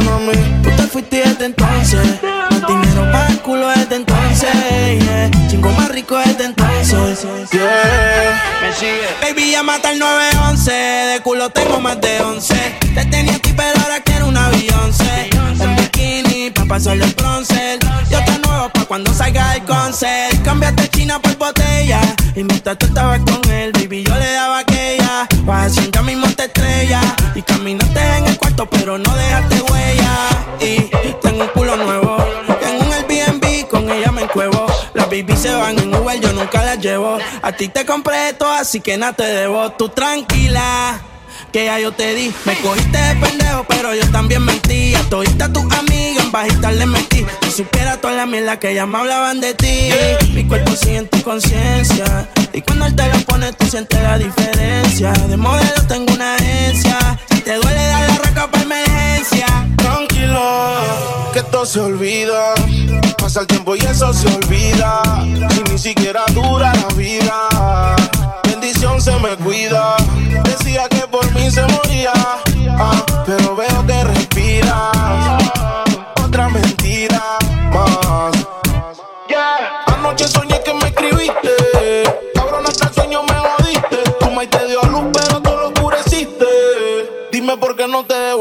mami. 0.06 0.62
Tú 0.62 0.70
te 0.76 0.84
fuiste 0.88 1.18
desde 1.18 1.46
entonces. 1.46 2.22
Más 2.22 2.68
dinero, 2.68 3.06
más 3.12 3.38
culo 3.39 3.68
desde 3.70 3.96
entonces. 3.96 4.50
Yeah. 5.00 5.32
Chingo 5.50 5.72
más 5.72 5.89
rico 5.89 6.18
desde 6.18 6.46
entonces. 6.46 7.26
Yeah. 7.52 8.44
Me 8.62 8.74
sigue. 8.74 9.08
Baby, 9.22 9.52
ya 9.52 9.63
mata 9.63 9.91
el 9.91 10.00
911. 10.00 10.72
De 10.72 11.20
culo 11.22 11.50
tengo 11.50 11.80
más 11.80 12.00
de 12.00 12.22
11. 12.22 12.54
Te 12.94 13.06
tenía 13.06 13.36
aquí, 13.36 13.54
pero 13.56 13.80
ahora 13.82 14.00
quiero 14.02 14.28
una 14.28 14.50
Beyoncé. 14.50 15.30
En 15.60 15.76
bikini, 15.76 16.52
pa' 16.52 16.65
pasarle 16.65 17.06
el 17.06 17.13
bronce. 17.13 17.80
Yo 18.12 18.24
te 18.26 18.38
nuevo 18.48 18.70
pa' 18.70 18.86
cuando 18.86 19.12
salga 19.12 19.56
el 19.56 19.63
concert. 19.63 20.44
Cambiaste 20.44 20.88
China 20.89 21.20
por 21.20 21.36
botella. 21.38 22.02
Y 22.36 22.44
mientras 22.44 22.78
tú 22.78 22.86
estabas 22.86 23.22
con 23.22 23.50
él, 23.52 23.72
Y 27.36 27.41
caminaste 27.41 27.99
en 28.17 28.28
el 28.28 28.38
cuarto, 28.38 28.65
pero 28.69 28.97
no 28.97 29.15
dejaste 29.15 29.62
huella. 29.62 30.17
Y 30.60 30.89
tengo 31.21 31.43
un 31.43 31.49
culo 31.49 31.75
nuevo. 31.78 32.17
Tengo 32.62 32.86
un 32.86 32.93
Airbnb, 32.93 33.67
con 33.67 33.89
ella 33.89 34.12
me 34.12 34.23
encuevo. 34.23 34.65
Las 34.93 35.10
baby 35.10 35.36
se 35.36 35.54
van 35.54 35.78
en 35.78 35.93
Uber, 35.93 36.19
yo 36.19 36.32
nunca 36.34 36.63
las 36.63 36.80
llevo. 36.80 37.17
A 37.41 37.51
ti 37.51 37.67
te 37.67 37.86
compré 37.86 38.34
todo, 38.34 38.51
así 38.51 38.80
que 38.80 38.97
nada 38.97 39.13
te 39.13 39.23
debo. 39.23 39.71
Tú 39.73 39.89
tranquila. 39.89 41.01
Que 41.51 41.65
ya 41.65 41.80
yo 41.80 41.91
te 41.93 42.13
di, 42.13 42.34
me 42.43 42.54
cogiste 42.58 42.97
de 42.97 43.15
pendejo, 43.15 43.65
pero 43.67 43.93
yo 43.93 44.10
también 44.12 44.43
mentí. 44.43 44.93
A 44.95 45.01
todita 45.04 45.51
tus 45.51 45.63
amigas 45.73 46.25
en 46.25 46.32
bajita 46.32 46.71
le 46.71 46.86
metí. 46.86 47.25
Si 47.43 47.51
supiera 47.51 47.97
toda 47.97 48.13
la 48.13 48.25
mierda 48.25 48.60
que 48.60 48.71
ellas 48.71 48.88
me 48.88 48.97
hablaban 48.97 49.39
de 49.39 49.54
ti. 49.54 49.89
Mi 50.34 50.45
cuerpo 50.45 50.71
sigue 50.75 50.97
en 50.97 51.08
tu 51.08 51.21
conciencia. 51.21 52.30
Y 52.56 52.62
cuando 52.62 52.86
él 52.86 52.96
te 52.96 53.06
lo 53.10 53.20
pone, 53.26 53.52
tú 53.52 53.65
sientes 53.65 54.02
la 54.02 54.18
diferencia. 54.18 55.12
De 55.12 55.36
modelo 55.36 55.82
tengo 55.89 56.13
una 56.13 56.36
agencia. 56.36 56.98
Si 57.30 57.41
te 57.41 57.56
duele, 57.56 57.86
dar 57.88 58.10
la 58.10 58.18
raca 58.20 58.48
para 58.50 58.63
emergencia. 58.63 59.46
Tranquila, 59.76 60.80
que 61.34 61.39
esto 61.39 61.65
se 61.65 61.82
olvida. 61.82 62.54
Pasa 63.18 63.41
el 63.41 63.48
tiempo 63.48 63.76
y 63.76 63.80
eso 63.80 64.13
se 64.13 64.28
olvida. 64.28 65.02
Y 65.26 65.70
ni 65.70 65.78
siquiera 65.78 66.24
dura 66.34 66.74
la 66.74 66.88
vida. 66.96 67.98
Bendición 68.48 69.02
se 69.02 69.12
me 69.20 69.36
cuida. 69.36 69.98
Decía 70.46 70.88
que 70.88 71.06
por 71.08 71.30
mí 71.34 71.52
se 71.52 71.62
moría. 71.68 72.13
ah, 72.70 73.06
pero 73.26 73.58
veo 73.58 73.86
que 73.86 74.04
respiras. 74.06 75.44
Otra 76.24 76.48
mentira 76.48 77.38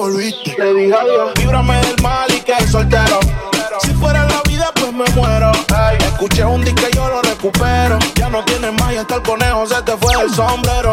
qué 0.04 0.10
no 0.10 0.44
te 0.44 0.50
devolviste. 0.50 0.54
Te 0.54 0.74
dije 0.74 0.94
adiós. 0.94 1.32
Líbrame 1.38 1.80
del 1.80 2.02
mal 2.02 2.30
y 2.32 2.40
que 2.40 2.66
soltero. 2.68 3.20
Si 3.82 3.92
fuera 3.94 4.26
la 4.26 4.42
vida, 4.48 4.70
pues 4.74 4.92
me 4.92 5.04
muero. 5.14 5.52
Escuché 5.98 6.44
un 6.44 6.64
disque 6.64 6.88
yo 6.94 7.08
lo 7.08 7.22
recupero. 7.22 7.98
Ya 8.14 8.28
no 8.28 8.44
tienes 8.44 8.72
más 8.80 8.92
y 8.92 8.96
hasta 8.96 9.16
el 9.16 9.22
conejo 9.22 9.66
se 9.66 9.82
te 9.82 9.96
fue 9.96 10.14
el 10.22 10.34
sombrero. 10.34 10.92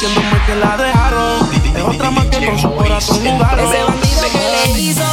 Diciéndome 0.00 0.44
que 0.46 0.54
la 0.54 0.76
dejaron. 0.78 1.50
Es 1.76 1.82
otra 1.82 2.10
más 2.10 2.24
que 2.26 2.46
con 2.46 2.58
su 2.58 2.74
corazón 2.74 3.18
jugaron. 3.18 3.66
Ese 3.66 3.84
bandido 3.84 4.22
que 4.32 4.72
le 4.72 4.80
hizo, 4.80 5.04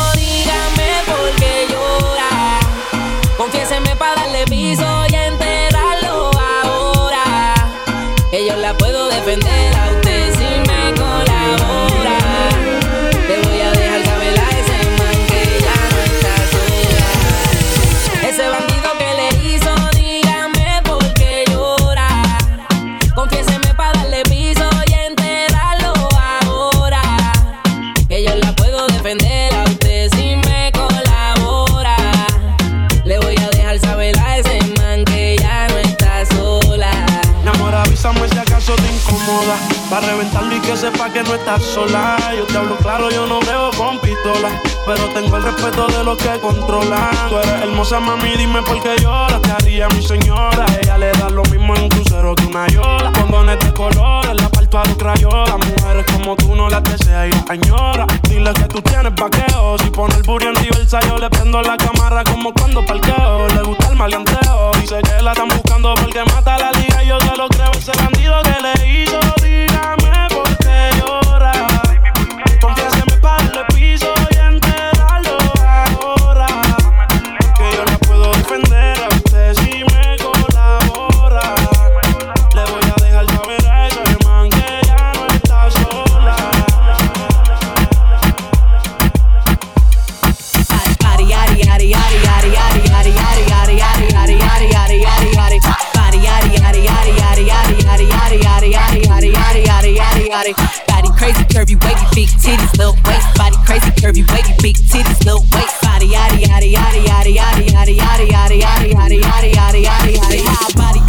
Tú 46.67 47.37
eres 47.37 47.61
hermosa, 47.61 48.01
mami, 48.01 48.35
dime 48.35 48.61
por 48.61 48.81
qué 48.83 48.97
lloras. 49.01 49.41
Te 49.41 49.51
haría 49.51 49.87
mi 49.87 50.01
señora. 50.01 50.65
Ella 50.81 50.97
le 50.97 51.11
da 51.13 51.29
lo 51.29 51.41
mismo 51.43 51.73
en 51.75 51.83
un 51.83 51.89
crucero 51.89 52.35
que 52.35 52.45
una 52.45 52.67
yola. 52.67 53.11
Condones 53.13 53.57
de 53.59 53.73
colores, 53.73 54.41
la 54.41 54.49
parto 54.49 54.79
a 54.79 54.85
los 54.85 54.97
crayolas. 54.97 55.55
Mujeres 55.57 56.05
como 56.11 56.35
tú 56.35 56.55
no 56.55 56.69
las 56.69 56.83
deseas 56.83 57.27
y 57.27 57.29
las. 57.45 58.05
Dile 58.29 58.53
que 58.53 58.65
tú 58.65 58.81
tienes 58.81 59.15
vaqueo. 59.15 59.77
Si 59.77 59.89
pone 59.91 60.15
el 60.15 60.23
burro 60.23 60.49
en 60.49 60.61
diversa, 60.61 60.99
yo 61.07 61.17
le 61.17 61.29
prendo 61.29 61.61
la 61.61 61.77
cámara 61.77 62.23
como 62.25 62.53
cuando 62.53 62.85
parqueo. 62.85 63.47
Le 63.47 63.63
gusta 63.63 63.87
el 63.87 63.95
maleanteo. 63.95 64.71
Dice 64.81 64.99
que 65.01 65.21
la 65.21 65.31
están 65.31 65.47
buscando 65.47 65.95
porque 65.95 66.21
mata 66.25 66.57
la 66.57 66.71
liga. 66.73 67.01
Yo 67.03 67.17
te 67.17 67.37
lo 67.37 67.47
creo, 67.47 67.71
ese 67.71 67.93
bandido 67.93 68.41
que 68.43 68.61
le 68.61 68.76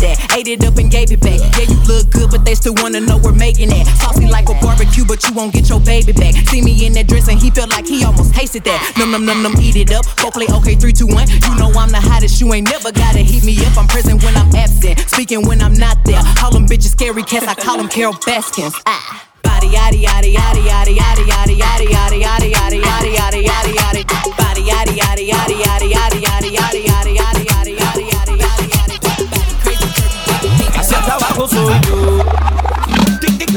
that, 0.00 0.36
ate 0.36 0.48
it 0.48 0.64
up 0.64 0.76
and 0.78 0.90
gave 0.90 1.10
it 1.12 1.20
back. 1.20 1.40
Yeah, 1.58 1.70
you 1.70 1.78
look 1.86 2.10
good, 2.10 2.30
but 2.30 2.44
they 2.44 2.54
still 2.54 2.74
wanna 2.78 3.00
know 3.00 3.18
we're 3.18 3.32
making 3.32 3.70
it. 3.72 3.86
Saucy 3.98 4.26
like 4.26 4.48
a 4.48 4.54
barbecue, 4.60 5.04
but 5.04 5.22
you 5.26 5.34
won't 5.34 5.52
get 5.52 5.68
your 5.68 5.80
baby 5.80 6.12
back. 6.12 6.34
See 6.48 6.62
me 6.62 6.86
in 6.86 6.92
that 6.94 7.06
dress 7.06 7.28
and 7.28 7.40
he 7.40 7.50
felt 7.50 7.70
like 7.70 7.86
he 7.86 8.04
almost 8.04 8.34
tasted 8.34 8.64
that. 8.64 8.80
Num 8.98 9.10
num 9.10 9.24
num 9.24 9.42
num, 9.42 9.54
eat 9.60 9.76
it 9.76 9.92
up. 9.92 10.04
Go 10.16 10.30
play 10.30 10.46
okay, 10.50 10.74
three, 10.74 10.92
two, 10.92 11.06
one. 11.06 11.28
You 11.28 11.54
know 11.56 11.70
I'm 11.74 11.90
the 11.90 12.00
hottest. 12.00 12.40
You 12.40 12.52
ain't 12.54 12.70
never 12.70 12.92
gotta 12.92 13.20
heat 13.20 13.44
me 13.44 13.54
up. 13.66 13.76
I'm 13.76 13.88
present 13.88 14.22
when 14.22 14.36
I'm 14.36 14.54
absent, 14.54 15.00
speaking 15.10 15.46
when 15.46 15.60
I'm 15.60 15.74
not 15.74 16.04
there. 16.04 16.22
Call 16.36 16.52
them 16.52 16.66
bitches 16.66 16.92
scary 16.92 17.22
cats. 17.22 17.46
I 17.46 17.54
call 17.54 17.76
them 17.76 17.88
Carol 17.88 18.14
Baskins. 18.26 18.74
Ah. 18.86 19.24
Body 19.42 19.68
yaddy 19.68 20.02
yaddy 20.02 20.34
yaddy 20.34 20.62
yaddy 20.66 20.94
yaddy 20.98 21.24
yaddy 21.26 21.56
yaddy 21.58 21.88
yaddy 21.90 22.22
yaddy 22.22 22.52
yaddy 22.52 22.82
yaddy 22.82 23.10
yaddy 23.14 23.42
yaddy 23.44 23.72
yaddy 23.74 24.36
body 24.36 24.62
yaddy 24.62 24.94
yaddy 24.98 25.28
yaddy 25.30 25.62
yaddy 25.62 25.90
yaddy 25.92 26.20
yaddy 26.22 26.56
yaddy 26.56 26.87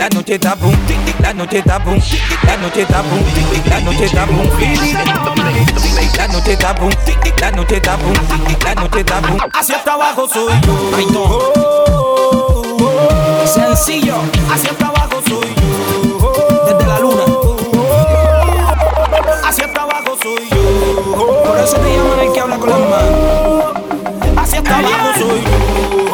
La 0.01 0.09
noche 0.09 0.33
está 0.33 0.55
boom, 0.55 0.75
la 1.19 1.31
noche 1.31 1.59
está 1.59 1.77
boom, 1.77 2.01
la 2.41 2.57
noche 2.57 2.81
está 2.81 3.03
boom, 3.03 3.23
la 3.69 3.79
noche 3.81 4.05
está 4.05 4.25
boom, 4.25 4.49
la 6.17 6.27
noche 6.27 6.53
está 6.53 6.73
boom, 6.73 6.91
la 7.39 7.51
noche 7.51 7.75
está 7.75 7.95
boom, 7.97 8.15
la 8.63 8.73
noche 8.73 8.99
está 9.01 9.19
boom. 9.21 9.37
Hacia 9.53 9.75
hasta 9.75 9.93
abajo 9.93 10.27
soy 10.27 10.53
yo. 10.65 10.91
Ay, 10.97 11.05
no. 11.05 11.39
Sencillo. 13.45 14.15
Hacia 14.51 14.71
hasta 14.71 14.87
abajo 14.87 15.21
soy 15.27 15.53
yo. 15.53 16.33
Desde 16.65 16.87
la 16.87 16.99
luna. 16.99 17.23
Hacia 19.47 19.65
hasta 19.65 19.81
abajo 19.83 20.17
soy 20.19 20.49
yo. 20.49 21.43
Por 21.45 21.59
eso 21.59 21.77
te 21.77 21.95
llaman 21.95 22.19
el 22.21 22.33
que 22.33 22.39
habla 22.39 22.57
con 22.57 22.69
las 22.71 22.79
manos. 22.79 23.65
Hacia 24.35 24.57
hasta 24.61 24.79
abajo 24.79 25.13
soy 25.19 25.43
Hasta 25.45 26.10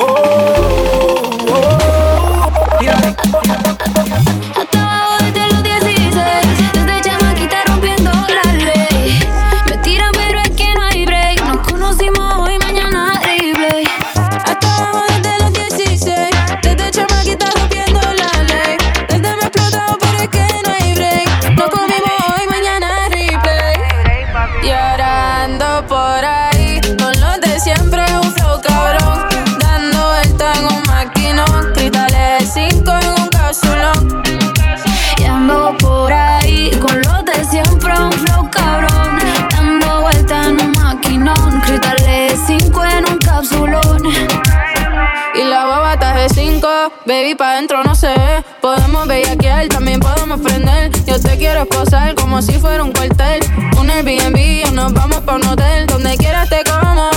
baby, 47.07 47.35
pa' 47.35 47.55
dentro 47.55 47.83
no 47.83 47.95
sé. 47.95 48.13
Podemos 48.61 49.07
bellaquear, 49.07 49.67
también 49.69 49.99
podemos 49.99 50.39
prender. 50.41 50.91
Yo 51.05 51.19
te 51.19 51.37
quiero 51.37 51.61
esposar 51.61 52.13
como 52.15 52.41
si 52.41 52.53
fuera 52.53 52.83
un 52.83 52.91
cuartel. 52.91 53.39
Un 53.79 53.89
Airbnb 53.89 54.67
o 54.67 54.71
nos 54.71 54.93
vamos 54.93 55.21
pa' 55.21 55.35
un 55.35 55.47
hotel. 55.47 55.87
Donde 55.87 56.17
quieras 56.17 56.49
te 56.49 56.61
como. 56.63 57.09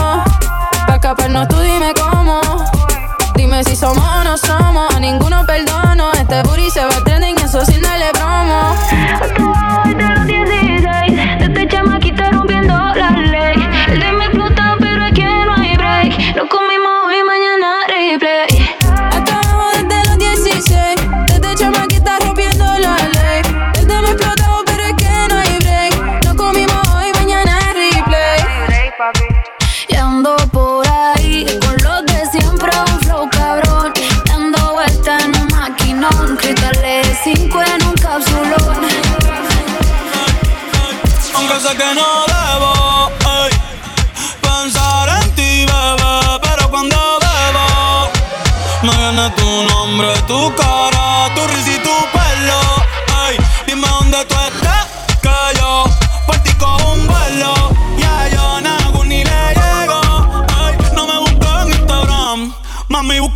Pa' 0.87 0.95
escaparnos 0.95 1.49
tú 1.49 1.59
dime 1.59 1.93
cómo. 1.95 2.41
Dime 3.35 3.65
si 3.65 3.75
somos 3.75 4.05
o 4.05 4.25
no 4.25 4.39
somos. 4.39 4.95
A 4.95 5.01
ninguno 5.01 5.45
perdono. 5.45 6.13
Este 6.13 6.41
booty 6.45 6.71
se 6.71 6.85
va 6.85 7.05
trending 7.05 7.37
y 7.39 7.43
eso 7.43 7.65
sin 7.67 7.83
darle 7.83 8.00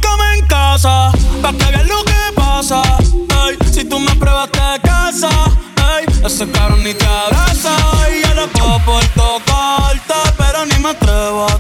búscame 0.05 0.39
en 0.39 0.47
casa, 0.47 1.13
para 1.43 1.57
que 1.57 1.65
veas 1.65 1.87
lo 1.87 2.05
que 2.05 2.33
pasa. 2.35 2.83
Si 3.73 3.85
tú 3.85 3.99
me 3.99 4.15
pruebas 4.17 4.51
te 4.51 4.89
casa, 4.89 5.29
ey, 5.99 6.07
ese 6.25 6.49
cabrón 6.51 6.83
ni 6.85 6.95
te 6.95 7.07
abraza. 7.07 7.77
Y 8.13 8.27
yo 8.27 8.35
no 8.35 8.47
puedo 8.49 8.79
por 8.85 9.05
tocarte, 9.09 10.15
pero 10.37 10.67
ni 10.67 10.79
me 10.83 10.91
atrevo 10.91 11.47
a 11.47 11.59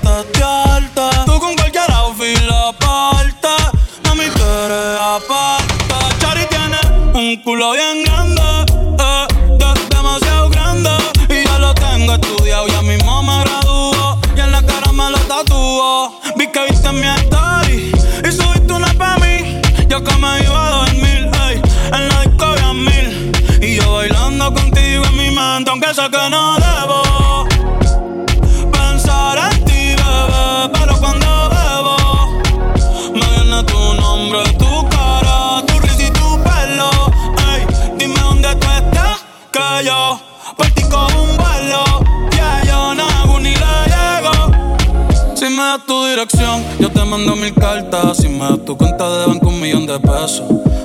Yo 46.80 46.90
te 46.90 47.04
mando 47.04 47.36
mil 47.36 47.52
cartas. 47.52 48.16
Si 48.16 48.28
me 48.30 48.38
das 48.38 48.64
tu 48.64 48.78
cuenta 48.78 49.10
de 49.10 49.26
banco, 49.26 49.48
un 49.48 49.60
millón 49.60 49.86
de 49.86 49.98
pesos. 50.00 50.42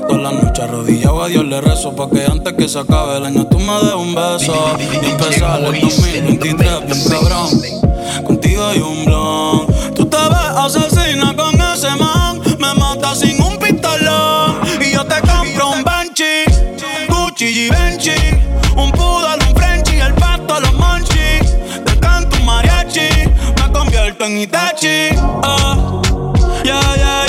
Todas 0.08 0.22
las 0.22 0.34
noches 0.34 0.60
arrodillado 0.60 1.24
a 1.24 1.28
Dios 1.30 1.46
le 1.46 1.62
rezo. 1.62 1.96
Pa' 1.96 2.10
que 2.10 2.26
antes 2.26 2.54
que 2.54 2.68
se 2.68 2.80
acabe 2.80 3.18
el 3.18 3.26
año 3.26 3.46
tú 3.48 3.58
me 3.58 3.74
des 3.86 3.94
un 3.94 4.14
beso. 4.14 4.54
Y 5.02 5.06
empezar 5.06 5.64
el 5.64 5.80
2023 5.80 6.86
bien 6.86 7.10
cabrón. 7.10 7.62
Contigo 8.26 8.66
hay 8.66 8.80
un 8.80 9.06
blon. 9.06 9.68
Tú 9.96 10.06
te 10.08 10.18
ves 10.18 10.58
asesina 10.58 11.34
con 11.34 11.56
ese 11.56 11.96
man. 11.96 12.42
Me 12.60 12.74
mata 12.74 13.16
sin 13.16 13.42
un 13.42 13.58
pistolón. 13.58 14.60
Y 14.82 14.92
yo 14.92 15.06
te 15.06 15.22
compro 15.22 15.70
un 15.70 15.84
Benchi. 15.86 16.44
Gucci 17.08 17.46
y 17.46 18.29
Capitán 24.20 24.38
Itachi. 24.38 25.16
Ah, 25.44 26.02
yeah, 26.66 26.96
yeah, 26.98 27.29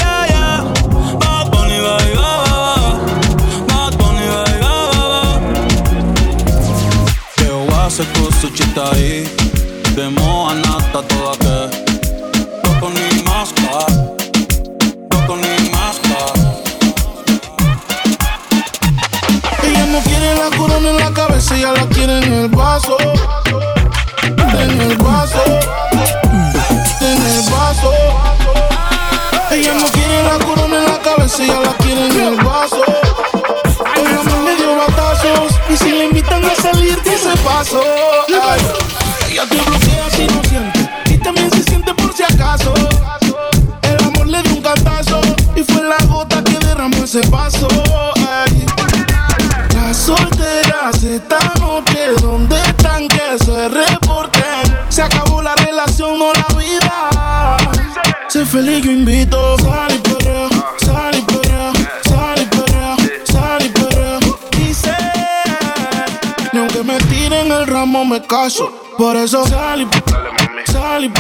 eso 69.24 69.46
sal 69.46 69.83
y 69.83 70.72
sal 70.72 71.04
y 71.04 71.12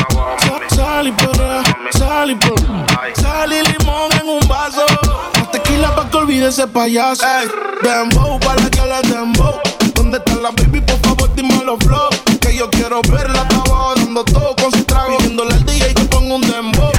sal 0.74 1.06
y 2.30 3.20
sal 3.20 3.52
y 3.52 3.62
limón 3.72 4.12
en 4.20 4.28
un 4.28 4.48
vaso. 4.48 4.86
Más 5.36 5.50
tequila 5.50 5.94
pa' 5.94 6.08
que 6.08 6.16
olvide 6.16 6.48
ese 6.48 6.66
payaso. 6.66 7.26
Ey, 7.26 7.48
dembow 7.82 8.40
para 8.40 8.70
que 8.70 8.80
la 8.86 9.02
dembow. 9.02 9.54
¿Dónde 9.94 10.18
está 10.18 10.34
la 10.36 10.50
baby? 10.50 10.80
Por 10.80 10.98
favor, 11.00 11.34
dime 11.34 11.62
los 11.64 11.78
flow. 11.80 12.08
Que 12.40 12.56
yo 12.56 12.70
quiero 12.70 13.02
verla 13.02 13.42
abajo 13.42 13.94
dando 13.96 14.24
todo 14.24 14.56
con 14.56 14.70
su 14.72 14.84
trago. 14.84 15.18
Viéndole 15.18 15.54
al 15.54 15.66
DJ 15.66 15.94
que 15.94 16.04
ponga 16.04 16.36
un 16.36 16.42
dembow. 16.42 16.92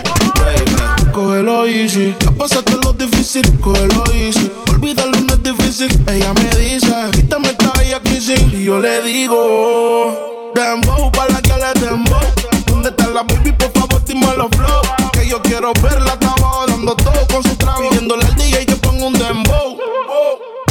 Cógelo 1.13 1.65
easy. 1.65 2.15
Ya 2.19 2.31
pasaste 2.31 2.73
lo 2.83 2.93
difícil, 2.93 3.59
cógelo 3.59 4.03
easy. 4.13 4.51
Olvídalo, 4.69 5.19
no 5.19 5.33
es 5.33 5.43
difícil. 5.43 6.03
Ella 6.07 6.33
me 6.33 6.49
dice, 6.57 6.93
quítame 7.13 7.49
esta 7.49 7.71
bella 7.73 7.99
crisis. 8.01 8.39
Y 8.53 8.65
yo 8.65 8.79
le 8.79 9.01
digo... 9.01 10.30
Dembow, 10.61 11.11
pa' 11.11 11.27
la 11.27 11.41
que 11.41 11.53
le 11.57 11.73
dembow. 11.73 12.21
¿Dónde 12.67 12.89
está 12.89 13.07
la 13.07 13.23
baby? 13.23 13.51
Por 13.51 13.71
favor, 13.71 14.03
dime 14.05 14.27
los 14.37 14.47
flow. 14.51 14.81
Que 15.11 15.27
yo 15.27 15.41
quiero 15.41 15.73
verla, 15.81 16.13
estaba 16.13 16.67
dando 16.67 16.95
todo 16.97 17.25
con 17.33 17.41
su 17.41 17.55
trago. 17.55 17.89
Pidiéndole 17.89 18.23
al 18.23 18.35
DJ 18.35 18.67
que 18.67 18.75
ponga 18.75 19.05
un 19.07 19.13
dembow. 19.13 19.79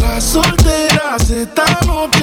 La 0.01 0.21
soltera 0.21 1.19
se 1.19 1.43
está 1.43 1.65
notando. 1.85 2.20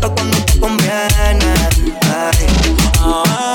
Gusta 0.00 0.08
cuando 0.14 0.38
te 0.44 0.60
conviene. 0.60 1.54
Ay. 2.02 2.46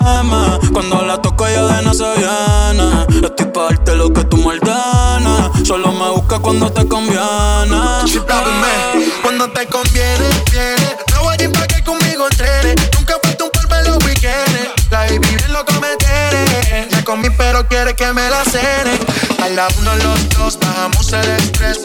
Ama, 0.06 0.60
cuando 0.72 1.02
la 1.02 1.22
toco 1.22 1.48
ella 1.48 1.66
de 1.68 1.82
no 1.84 1.94
se 1.94 2.04
viene. 2.16 3.26
Estoy 3.26 3.48
pa' 3.48 3.64
darte 3.64 3.96
lo 3.96 4.14
que 4.14 4.24
tú 4.26 4.38
me 4.38 4.48
ordenas. 4.48 5.52
Solo 5.64 5.92
me 5.92 6.10
busca 6.12 6.40
cuando 6.40 6.72
te 6.72 6.88
conviene. 6.88 7.20
Cuando 9.22 9.50
te 9.52 9.66
conviene, 9.68 10.30
viene. 10.52 10.98
No 11.14 11.24
voy 11.24 11.36
a 11.40 11.44
ir 11.44 11.52
pa' 11.52 11.68
que 11.68 11.84
conmigo 11.84 12.28
entrene. 12.30 12.76
Nunca 12.96 13.16
falta 13.24 13.44
un 13.44 13.52
par 13.52 13.84
de 13.84 13.90
los 13.90 14.04
weekends. 14.06 14.92
La 14.92 15.00
baby 15.00 15.20
bien 15.20 15.54
lo 15.54 15.66
cometeré. 15.66 16.88
Ya 16.92 17.04
comí, 17.04 17.30
pero 17.38 17.68
quiere 17.68 17.96
que 17.96 18.12
me 18.14 18.30
la 18.30 18.44
cene. 18.46 19.00
A 19.42 19.50
la 19.50 19.68
uno 19.80 19.96
los 19.96 20.30
dos 20.30 20.60
bajamos 20.60 21.12
el 21.14 21.30
estrés. 21.32 21.85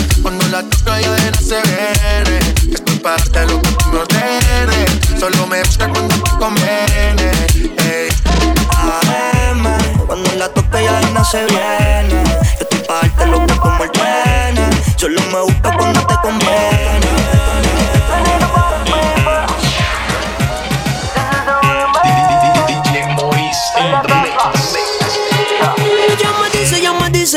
la 0.51 0.61
toco 0.63 0.95
ella 0.95 1.11
de 1.11 1.37
se 1.37 1.61
viene. 1.61 2.39
Estoy 2.73 2.97
pa' 2.97 3.11
darte 3.11 3.45
lo 3.47 3.61
que 3.61 3.71
tú 3.71 3.85
me 3.91 3.99
ordenes. 3.99 5.19
Solo 5.19 5.47
me 5.47 5.61
gusta 5.61 5.87
cuando 5.89 6.15
te 6.15 6.31
conviene. 6.37 7.31
Ey. 7.77 8.09
AM, 8.75 9.63
cuando 10.05 10.29
la 10.35 10.51
ella 10.79 10.99
de 10.99 11.11
no 11.11 11.23
se 11.23 11.45
viene. 11.45 12.23
Estoy 12.59 12.79
pa' 12.85 12.99
darte 13.01 13.27
lo 13.27 13.45
que 13.45 13.55
como 13.55 13.83
el 13.83 13.91
pene. 13.91 14.69
Solo 14.97 15.21
me 15.31 15.41
busca 15.41 15.77
cuando 15.77 16.05
te 16.05 16.15
conviene. 16.21 17.60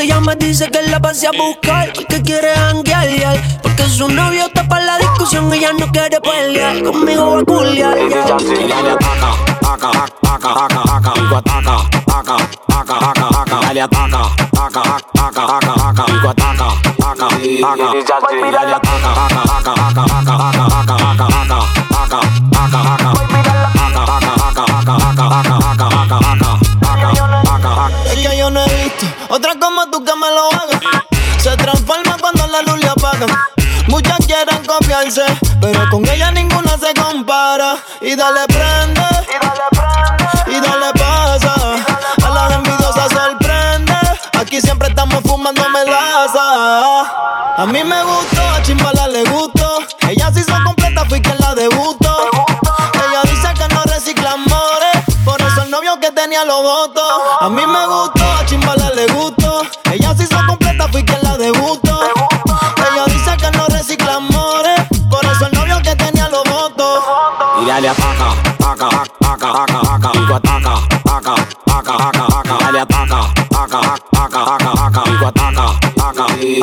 ella 0.05 0.19
me 0.19 0.35
dice 0.35 0.69
que 0.69 0.83
la 0.83 0.99
pase 0.99 1.27
a 1.27 1.31
buscar 1.31 1.91
que 1.91 2.21
quiere 2.21 2.53
hanguear 2.53 3.41
Porque 3.63 3.83
su 3.89 4.07
novio 4.07 4.45
está 4.45 4.67
para 4.67 4.85
la 4.85 4.97
discusión 4.99 5.51
Ella 5.51 5.71
no 5.73 5.87
quiere 5.91 6.19
pelear 6.21 6.83
Conmigo 6.83 7.31
va 7.31 7.39
a 7.39 7.43
culiar 7.43 7.97
otra 29.29 29.54
como 29.75 29.87
tú 29.87 30.03
lo 30.05 30.47
haga. 30.53 30.79
Se 31.37 31.55
transforma 31.57 32.17
cuando 32.19 32.47
la 32.47 32.61
luz 32.61 32.79
le 32.79 32.87
apaga. 32.87 33.49
Muchas 33.87 34.17
quieren 34.25 34.65
copiarse, 34.65 35.25
pero 35.59 35.89
con 35.89 36.07
ella 36.07 36.31
ninguna 36.31 36.77
se 36.77 36.93
compara. 36.93 37.75
Y 38.01 38.15
dale 38.15 38.45
prende, 38.47 39.01
y 40.47 40.59
dale 40.59 40.91
pasa. 40.93 41.53
A 42.25 42.29
las 42.29 42.51
envidiosas 42.53 43.11
sorprende. 43.11 43.95
Aquí 44.39 44.61
siempre 44.61 44.87
estamos 44.89 45.21
fumando 45.23 45.69
melaza. 45.69 47.01
A 47.57 47.65
mí 47.65 47.83
me 47.83 48.03
gustó, 48.03 48.41
a 48.41 48.61
Chimbala 48.63 49.07
le 49.07 49.23
gustó. 49.25 49.79
Ella 50.07 50.31
se 50.31 50.39
hizo 50.41 50.53
completa, 50.63 51.05
fui 51.05 51.21
quien 51.21 51.37
la 51.39 51.53
debutó. 51.53 52.29
Ella 52.93 53.21
dice 53.23 53.53
que 53.53 53.73
no 53.73 53.83
recicla 53.83 54.31
amores, 54.31 55.03
por 55.25 55.41
eso 55.41 55.63
el 55.63 55.71
novio 55.71 55.99
que 55.99 56.11
tenía 56.11 56.45
lo 56.45 56.61
voto. 56.61 57.01
A 57.41 57.49
mí 57.49 57.65
me 57.65 57.87
gustó, 57.87 58.23
a 58.23 58.45
Chimbala 58.45 58.89
le 58.91 59.07
gustó. 59.07 59.44
Completa, 60.47 60.87
fui 60.89 61.03
quien 61.03 61.19
la 61.23 61.37
debutó. 61.37 61.99
Ella 62.77 63.05
dice 63.07 63.37
que 63.37 63.51
no 63.51 63.65
recicla 63.67 64.15
amores, 64.15 64.81
por 65.09 65.25
eso 65.25 65.45
el 65.47 65.53
novio 65.53 65.81
que 65.81 65.95
tenía 65.95 66.29
lo 66.29 66.43
voto. 66.43 67.03
Y 67.61 67.65
dale 67.65 67.89
ataca, 67.89 68.31
ataca, 68.59 68.87
ataca, 68.87 69.63
ataca, 69.63 69.79
ataca, 69.95 70.11
y 70.13 70.33
ataca, 70.33 70.73
ataca, 71.05 71.33
ataca, 71.65 71.93
ataca, 71.95 72.23
ataca, 72.25 72.57
dale 72.59 72.79
ataca, 72.79 73.19
ataca, 73.51 73.79
ataca, 74.11 74.41
ataca, 74.41 74.71
ataca, 74.85 75.01
y 75.05 75.25
ataca, 75.25 75.65
ataca, 75.95 76.25
ataca, 76.25 76.25
y 76.35 76.59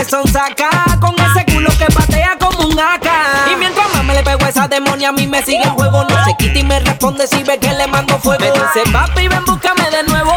Son 0.08 0.26
saca. 0.26 0.70
Con 1.00 1.14
ese 1.18 1.44
culo 1.52 1.70
que 1.78 1.86
patea 1.86 2.36
como 2.38 2.66
un 2.66 2.78
AK. 2.78 3.06
Y 3.52 3.56
mientras 3.56 3.92
más 3.94 4.04
me 4.04 4.14
le 4.14 4.22
pego 4.22 4.44
a 4.44 4.48
esa 4.48 4.68
demonia, 4.68 5.10
a 5.10 5.12
mí 5.12 5.26
me 5.26 5.42
sigue 5.42 5.62
el 5.62 5.70
juego. 5.70 6.04
No 6.04 6.24
se 6.24 6.34
quita 6.36 6.58
y 6.58 6.64
me 6.64 6.80
responde 6.80 7.26
si 7.26 7.42
ve 7.42 7.58
que 7.58 7.72
le 7.72 7.86
mando 7.86 8.18
fuego. 8.18 8.40
Me 8.40 8.50
dice, 8.50 8.90
papi, 8.92 9.28
ven, 9.28 9.44
búscame 9.44 9.90
de 9.90 10.02
nuevo. 10.04 10.34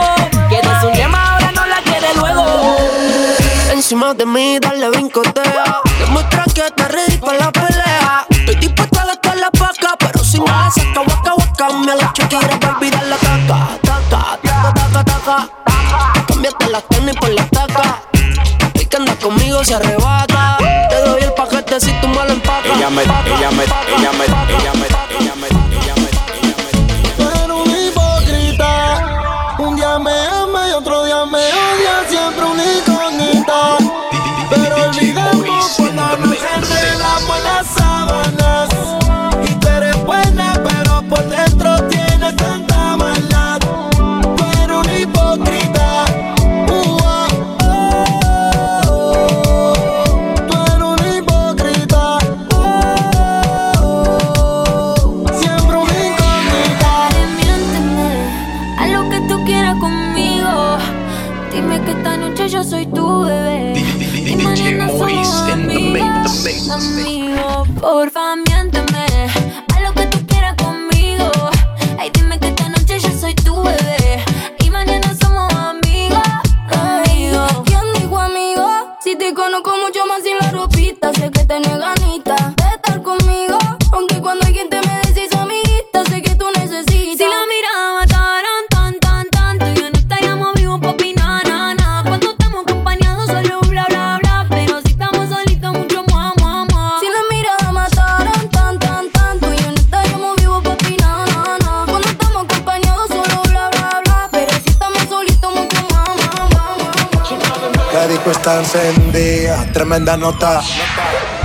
Quieres 0.50 0.84
un 0.84 0.94
yema, 0.94 1.34
ahora 1.34 1.52
no 1.52 1.66
la 1.66 1.82
quiere 1.82 2.14
luego. 2.16 2.78
Encima 3.72 4.14
de 4.14 4.26
mí, 4.26 4.60
dale 4.60 4.90
brincotea. 4.90 5.82
Demuestra 6.00 6.46
que 6.54 6.70
te 6.72 6.88
ready 6.88 7.18
para 7.18 7.38
la 7.38 7.52
pelea. 7.52 8.26
Estoy 8.30 8.56
dispuesta 8.56 9.02
a 9.02 9.36
la 9.36 9.52
paca, 9.52 9.96
pero 9.98 10.24
si 10.24 10.40
me 10.40 10.48
la 10.48 10.70
saca, 10.70 11.02
waka 11.02 11.34
waka, 11.36 11.70
me 11.78 11.92
agacho, 11.94 12.24
quiero 12.30 12.48
olvidar 12.76 13.04
la 13.06 13.16
taca. 13.18 13.78
Taca, 13.82 14.38
taca, 14.42 14.74
taca, 14.74 15.04
taca. 15.04 15.50
Cámbiate 16.28 16.70
las 16.70 16.84
tenis 16.90 17.16
por 17.16 17.30
la 17.30 17.46
taca. 17.48 18.01
Se 19.64 19.76
arrebata. 19.76 20.58
Te 20.90 21.02
doy 21.02 21.22
el 21.22 21.34
paquete 21.34 21.80
si 21.80 21.92
tú 22.02 22.08
me 22.08 22.16
lo 22.16 22.34
empacas. 22.34 22.78
Ella 22.78 22.90
me, 22.90 23.04
ella 23.04 23.52
me, 23.52 23.64
ella 23.64 24.12
me, 24.18 24.41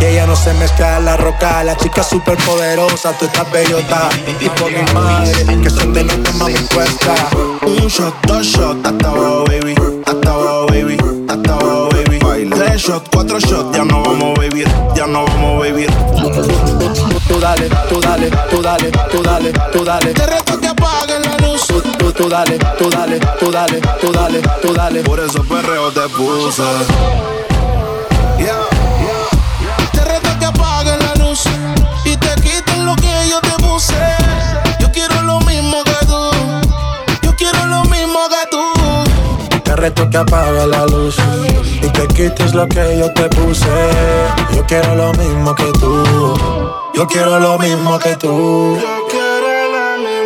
Y 0.00 0.04
ella 0.04 0.26
no 0.26 0.34
se 0.34 0.54
mezcla 0.54 0.96
en 0.96 1.04
la 1.04 1.16
roca, 1.16 1.62
la 1.62 1.76
chica 1.76 2.02
super 2.02 2.38
poderosa, 2.38 3.12
tú 3.18 3.26
estás 3.26 3.50
bellota. 3.52 4.08
Y 4.40 4.48
por 4.48 4.70
mi 4.70 4.82
madre, 4.94 5.60
que 5.62 5.68
son 5.68 5.92
de 5.92 6.04
nota 6.04 6.32
mami 6.32 6.54
cuesta. 6.74 7.14
Un 7.62 7.86
shot, 7.86 8.14
dos 8.26 8.46
shots, 8.46 8.78
hasta 8.82 9.08
abajo, 9.08 9.44
baby. 9.46 9.74
Hasta 10.06 10.30
abajo, 10.30 10.66
baby. 10.68 10.96
Hasta 11.28 11.52
abajo, 11.52 11.88
baby. 11.90 12.50
Tres 12.50 12.82
shots, 12.82 13.08
cuatro 13.12 13.38
shots, 13.40 13.76
ya 13.76 13.84
no 13.84 14.02
vamos 14.02 14.38
vivir. 14.38 14.68
Ya 14.94 15.06
no 15.06 15.26
vamos 15.26 15.62
vivir. 15.62 15.90
Tú 17.28 17.38
dale, 17.38 17.68
tú 17.90 18.00
dale, 18.00 18.30
tú 18.50 18.62
dale, 18.62 18.90
tú 19.10 19.22
dale, 19.22 19.52
tú 19.72 19.84
dale. 19.84 20.14
Te 20.14 20.26
reto 20.26 20.58
que 20.58 20.68
apagues 20.68 21.26
la 21.26 21.46
luz. 21.46 21.66
Tú, 21.66 21.80
tú, 21.98 22.12
tú 22.12 22.28
dale, 22.28 22.58
tú 22.78 22.88
dale, 22.88 23.18
tú 23.38 23.50
dale, 23.50 23.80
tú 24.00 24.12
dale, 24.12 24.42
tú 24.62 24.72
dale. 24.72 25.02
Por 25.02 25.20
eso 25.20 25.42
perreo 25.44 25.90
te 25.90 26.08
puse. 26.08 26.62
Reto 39.76 40.08
que 40.08 40.16
apague 40.16 40.66
la 40.66 40.86
luz 40.86 41.16
y 41.82 41.88
te 41.88 42.06
quites 42.08 42.54
lo 42.54 42.66
que 42.66 42.98
yo 42.98 43.12
te 43.12 43.28
puse. 43.28 43.66
Yo 44.54 44.64
quiero 44.66 44.94
lo 44.94 45.12
mismo 45.12 45.54
que 45.54 45.70
tú. 45.72 46.04
Yo 46.94 47.06
quiero 47.06 47.38
lo 47.38 47.58
mismo 47.58 47.98
que 47.98 48.16
tú. 48.16 48.78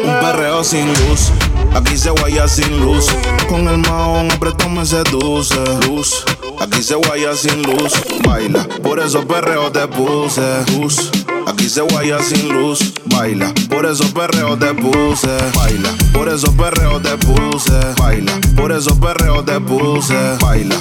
Un 0.05 0.21
perreo 0.21 0.65
sin 0.65 0.87
luz. 0.89 1.31
Aquí 1.75 1.97
se 1.97 2.11
guaya 2.11 2.49
sin 2.49 2.81
luz. 2.81 3.07
Con 3.49 3.69
el 3.69 3.79
mahón 3.79 4.31
apretón 4.31 4.75
me 4.75 4.87
seduce. 4.87 5.57
Luz. 5.87 6.25
Aquí 6.61 6.83
se 6.83 6.95
guaya 6.95 7.35
sin 7.35 7.63
luz. 7.63 7.93
Baila. 8.25 8.67
Por 8.83 9.01
eso 9.01 9.27
perreo 9.27 9.71
te 9.71 9.87
puse. 9.89 10.43
Luz. 10.79 11.11
Aquí 11.47 11.69
se 11.69 11.81
guaya 11.83 12.19
sin 12.23 12.49
luz. 12.53 12.93
Baila. 13.21 13.53
Por 13.69 13.85
eso 13.85 14.05
perreo 14.15 14.57
te 14.57 14.73
puse. 14.73 15.29
Baila. 15.55 15.91
Por 16.11 16.27
eso 16.31 16.57
perreo 16.57 16.99
te 17.03 17.19
puse. 17.19 17.79
Baila. 17.99 18.33
Por 18.57 18.73
eso 18.73 18.99
perreo 18.99 19.45
te 19.45 19.61
puse. 19.61 20.15
Baila, 20.41 20.77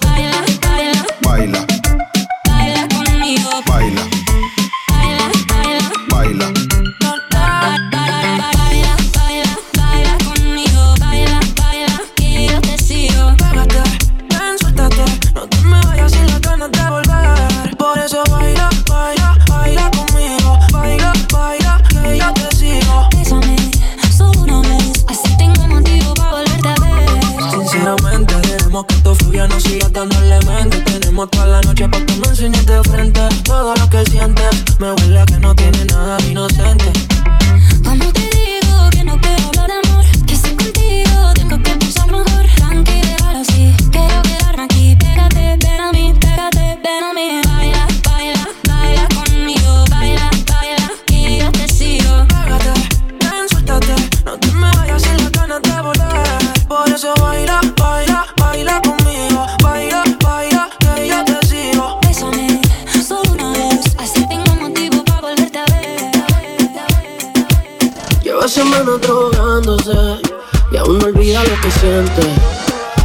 baila, 0.00 0.42
Baila. 0.62 1.06
baila 1.22 1.79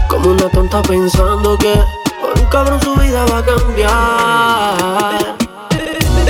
Como 0.08 0.30
una 0.30 0.48
tonta 0.50 0.80
pensando 0.84 1.58
que 1.58 1.74
por 2.22 2.40
un 2.40 2.46
cabrón 2.52 2.80
su 2.84 2.94
vida 2.96 3.26
va 3.32 3.40
a 3.40 3.44
cambiar. 3.44 5.36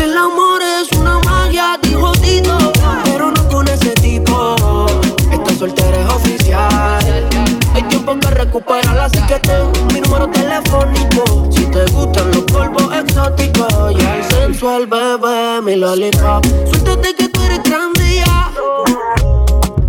El 0.02 0.18
amor 0.18 0.62
es 0.62 0.90
una 0.98 1.20
magia, 1.20 1.78
dijo 1.82 2.14
Tito, 2.14 2.58
pero 3.04 3.32
no 3.32 3.48
con 3.50 3.68
ese 3.68 3.92
tipo. 3.96 4.86
Esta 5.34 5.54
soltera 5.60 6.00
es 6.00 6.08
oficial. 6.08 7.30
Hay 7.74 7.84
tiempo 7.90 8.18
que 8.22 8.30
recuperarla, 8.30 9.06
así 9.06 9.20
que 9.28 9.38
ten 9.40 9.70
mi 9.94 10.00
número 10.00 10.30
telefónico. 10.30 11.50
Si 11.52 11.66
te 11.66 11.84
gustan 11.92 12.32
los 12.32 12.44
polvos 12.46 12.90
exóticos 12.96 13.92
y 13.92 14.02
el 14.02 14.24
sensual 14.24 14.88
bebé, 14.88 15.62
mi 15.62 15.76
lollipop. 15.76 16.46
Suéltate 16.70 17.16
que 17.16 17.28
tú 17.28 17.42
eres 17.44 17.64
grande. 17.64 17.95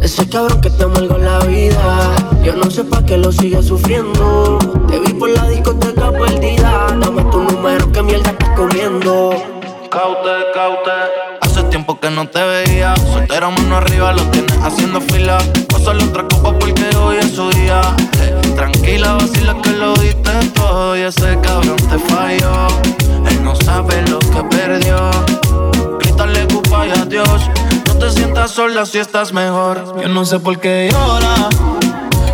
Ese 0.07 0.29
cabrón 0.29 0.61
que 0.61 0.71
te 0.71 0.85
amargó 0.85 1.19
la 1.19 1.41
vida. 1.41 2.15
Yo 2.45 2.55
no 2.55 2.71
sé 2.71 2.85
pa' 2.85 3.05
qué 3.05 3.17
lo 3.17 3.33
sigue 3.33 3.61
sufriendo. 3.61 4.57
Te 4.87 5.01
vi 5.01 5.13
por 5.13 5.29
la 5.31 5.49
discoteca 5.49 6.13
perdida. 6.13 6.97
Dame 7.01 7.25
tu 7.25 7.43
número, 7.43 7.91
que 7.91 8.05
mierda 8.05 8.31
estás 8.31 8.51
comiendo. 8.51 9.31
Caute, 9.91 10.31
caute. 10.55 10.93
Hace 11.41 11.65
tiempo 11.65 11.99
que 11.99 12.09
no 12.09 12.29
te 12.29 12.41
veía. 12.41 12.95
Soltera 13.13 13.51
mano 13.51 13.79
arriba, 13.79 14.13
lo 14.13 14.23
tienes 14.31 14.57
haciendo 14.63 15.01
fila. 15.01 15.39
Pásale 15.71 16.05
otra 16.05 16.23
copa 16.29 16.57
porque 16.57 16.89
hoy 17.03 17.17
es 17.17 17.33
su 17.33 17.51
día. 17.51 17.81
Eh, 18.21 18.53
tranquila, 18.55 19.15
vacila 19.15 19.61
que 19.61 19.71
lo 19.71 19.93
diste 19.95 20.31
todo. 20.55 20.97
Y 20.97 21.01
ese 21.01 21.37
cabrón 21.43 21.79
te 21.79 21.99
falló. 21.99 22.69
Él 23.29 23.43
no 23.43 23.57
sabe 23.57 24.03
lo 24.03 24.21
que 24.21 24.57
perdió. 24.57 25.11
Grítale 25.99 26.47
culpa 26.47 26.87
y 26.87 26.91
adiós. 26.93 27.51
No 27.97 28.01
te 28.01 28.11
sientas 28.11 28.51
sola 28.51 28.85
si 28.85 28.99
estás 28.99 29.33
mejor. 29.33 30.03
Yo 30.03 30.09
no 30.09 30.27
sé 30.27 30.39
por 30.39 30.61
qué 30.61 30.91
llora. 30.93 31.49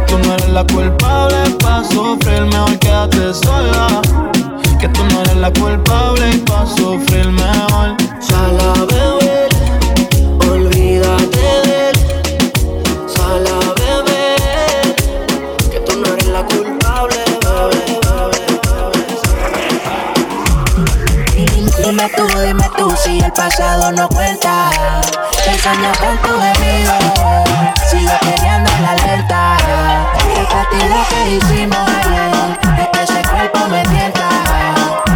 Tú 0.09 0.19
no 0.19 0.35
eres 0.35 0.49
la 0.49 0.67
culpable 0.67 1.37
pa' 1.61 1.85
sufrir, 1.85 2.43
mejor 2.47 2.77
quédate 2.81 3.33
sola. 3.33 3.87
Que 4.81 4.89
tú 4.89 5.05
no 5.05 5.21
eres 5.21 5.37
la 5.37 5.53
culpable 5.53 6.31
y 6.35 6.39
pa' 6.39 6.67
sufrir 6.67 7.29
mejor. 7.29 7.97
Sal 8.21 8.59
a 8.59 9.22
pasado 23.43 23.91
no 23.91 24.09
cuenta. 24.09 24.71
Sueño 25.63 25.93
con 26.01 26.17
tu 26.19 26.29
gemido. 26.41 26.95
Sigo 27.91 28.13
teniendo 28.21 28.71
la 28.83 28.91
alerta. 28.93 29.57
Que 30.35 30.43
para 30.45 30.69
ti 30.71 30.77
lo 30.89 31.01
que 31.09 31.21
hicimos. 31.37 31.89
Es 32.79 32.89
que 32.93 33.03
ese 33.03 33.23
cuerpo 33.29 33.69
me 33.69 33.83
tienta. 33.83 34.29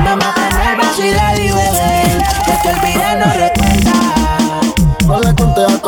Me 0.03 0.17
mata 0.17 0.49
nervosidad 0.51 1.37
y 1.37 1.49
bebé. 1.51 2.25
Que 2.45 2.53
te 2.63 2.69
olvidé, 2.75 3.17
no 3.17 3.27
recuerda. 3.27 3.66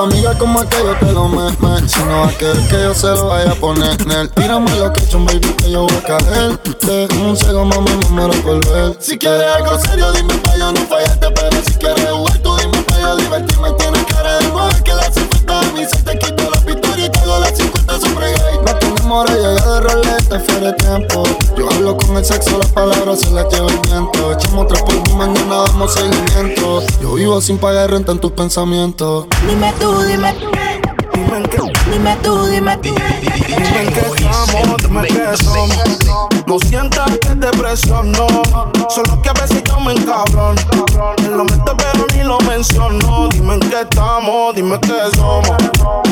Amiga 0.09 0.35
como 0.39 0.69
que 0.69 0.77
yo 0.79 0.97
te 0.99 1.13
lo 1.13 1.29
me, 1.29 1.51
me. 1.61 1.89
Si 1.89 2.03
no 2.05 2.21
va 2.21 2.29
a 2.29 2.33
querer 2.33 2.69
que 2.69 2.83
yo 2.83 2.95
se 2.95 3.07
lo 3.09 3.29
vaya 3.29 3.53
a 3.53 3.55
poner 3.55 4.01
en 4.03 4.11
él. 4.11 4.31
Tírame 4.31 4.75
lo 4.77 4.93
que 4.93 5.01
he 5.01 5.05
hecho, 5.05 5.19
baby, 5.25 5.55
que 5.55 5.71
yo 5.71 5.83
voy 5.83 5.97
a 5.97 6.03
caer. 6.03 6.61
En 6.89 7.21
un 7.21 7.37
segundo, 7.37 7.81
mami, 7.81 7.91
me 7.97 8.09
muero 8.11 8.43
por 8.43 8.67
ver 8.67 8.97
Si 8.99 9.19
quieres 9.19 9.47
algo 9.47 9.79
serio, 9.79 10.11
dime 10.13 10.35
pa' 10.39 10.57
yo 10.57 10.73
no 10.73 10.81
fallarte 10.87 11.31
Pero 11.31 11.63
si 11.63 11.75
quieres 11.75 12.11
jugar, 12.11 12.39
tú 12.39 12.57
dime 12.57 12.83
pa' 12.83 13.01
yo 13.01 13.17
divertirme. 13.17 13.73
Tienes 13.73 14.05
cara 14.05 14.39
de 14.39 14.49
mujer 14.49 14.83
que 14.83 14.95
la 14.95 15.13
50 15.13 15.61
de 15.61 15.73
mí. 15.73 15.85
Se 15.85 15.97
te 16.03 16.19
quito 16.19 16.51
la 16.51 16.61
pistola 16.61 17.05
y 17.05 17.11
te 17.11 17.19
hago 17.19 17.39
las 17.41 17.57
50 17.57 18.01
sobre 18.01 18.48
enamoré, 19.09 19.35
llega 19.35 19.75
de 19.75 19.81
roleta, 19.81 20.41
fuera 20.41 20.67
de 20.67 20.73
tiempo. 20.75 21.23
Yo 21.57 21.71
hablo 21.71 21.97
con 21.97 22.17
el 22.17 22.25
sexo, 22.25 22.59
las 22.59 22.71
palabras 22.73 23.21
se 23.21 23.31
las 23.31 23.47
llevo 23.53 23.69
el 23.69 23.79
viento. 23.81 24.33
Echamos 24.33 24.67
tres 24.69 24.83
mí, 24.87 25.15
mañana 25.15 25.65
damos 25.67 25.95
seguimiento. 25.95 26.83
Yo 27.01 27.15
vivo 27.15 27.41
sin 27.41 27.59
pagar 27.59 27.91
renta 27.91 28.13
en 28.13 28.19
tus 28.19 28.33
pensamientos. 28.33 29.27
Dime 29.49 29.73
tú, 29.81 30.03
dime 30.03 30.33
tú. 30.35 30.88
Dime 31.91 32.17
tú, 32.23 32.47
dime 32.47 32.77
tú. 32.77 32.95
Dime 33.47 33.83
en 33.83 33.93
qué 33.93 34.01
estamos, 34.01 34.77
dime 34.83 35.03
qué 35.09 35.37
somos. 35.43 35.99
No 36.47 36.59
sientas 36.61 37.11
que 37.19 37.35
te 37.35 37.49
presiono. 37.59 38.27
Solo 38.89 39.21
que 39.21 39.29
a 39.29 39.33
veces 39.33 39.63
yo 39.65 39.81
me 39.81 39.93
encabron. 39.93 40.55
Me 41.23 41.29
lo 41.29 41.45
meto 41.45 41.77
pero 41.77 42.07
ni 42.15 42.23
lo 42.23 42.39
menciono. 42.41 43.29
Dime 43.31 43.55
en 43.55 43.61
qué 43.61 43.81
estamos, 43.81 44.55
dime 44.55 44.79
qué 44.81 45.17
somos. 45.17 45.57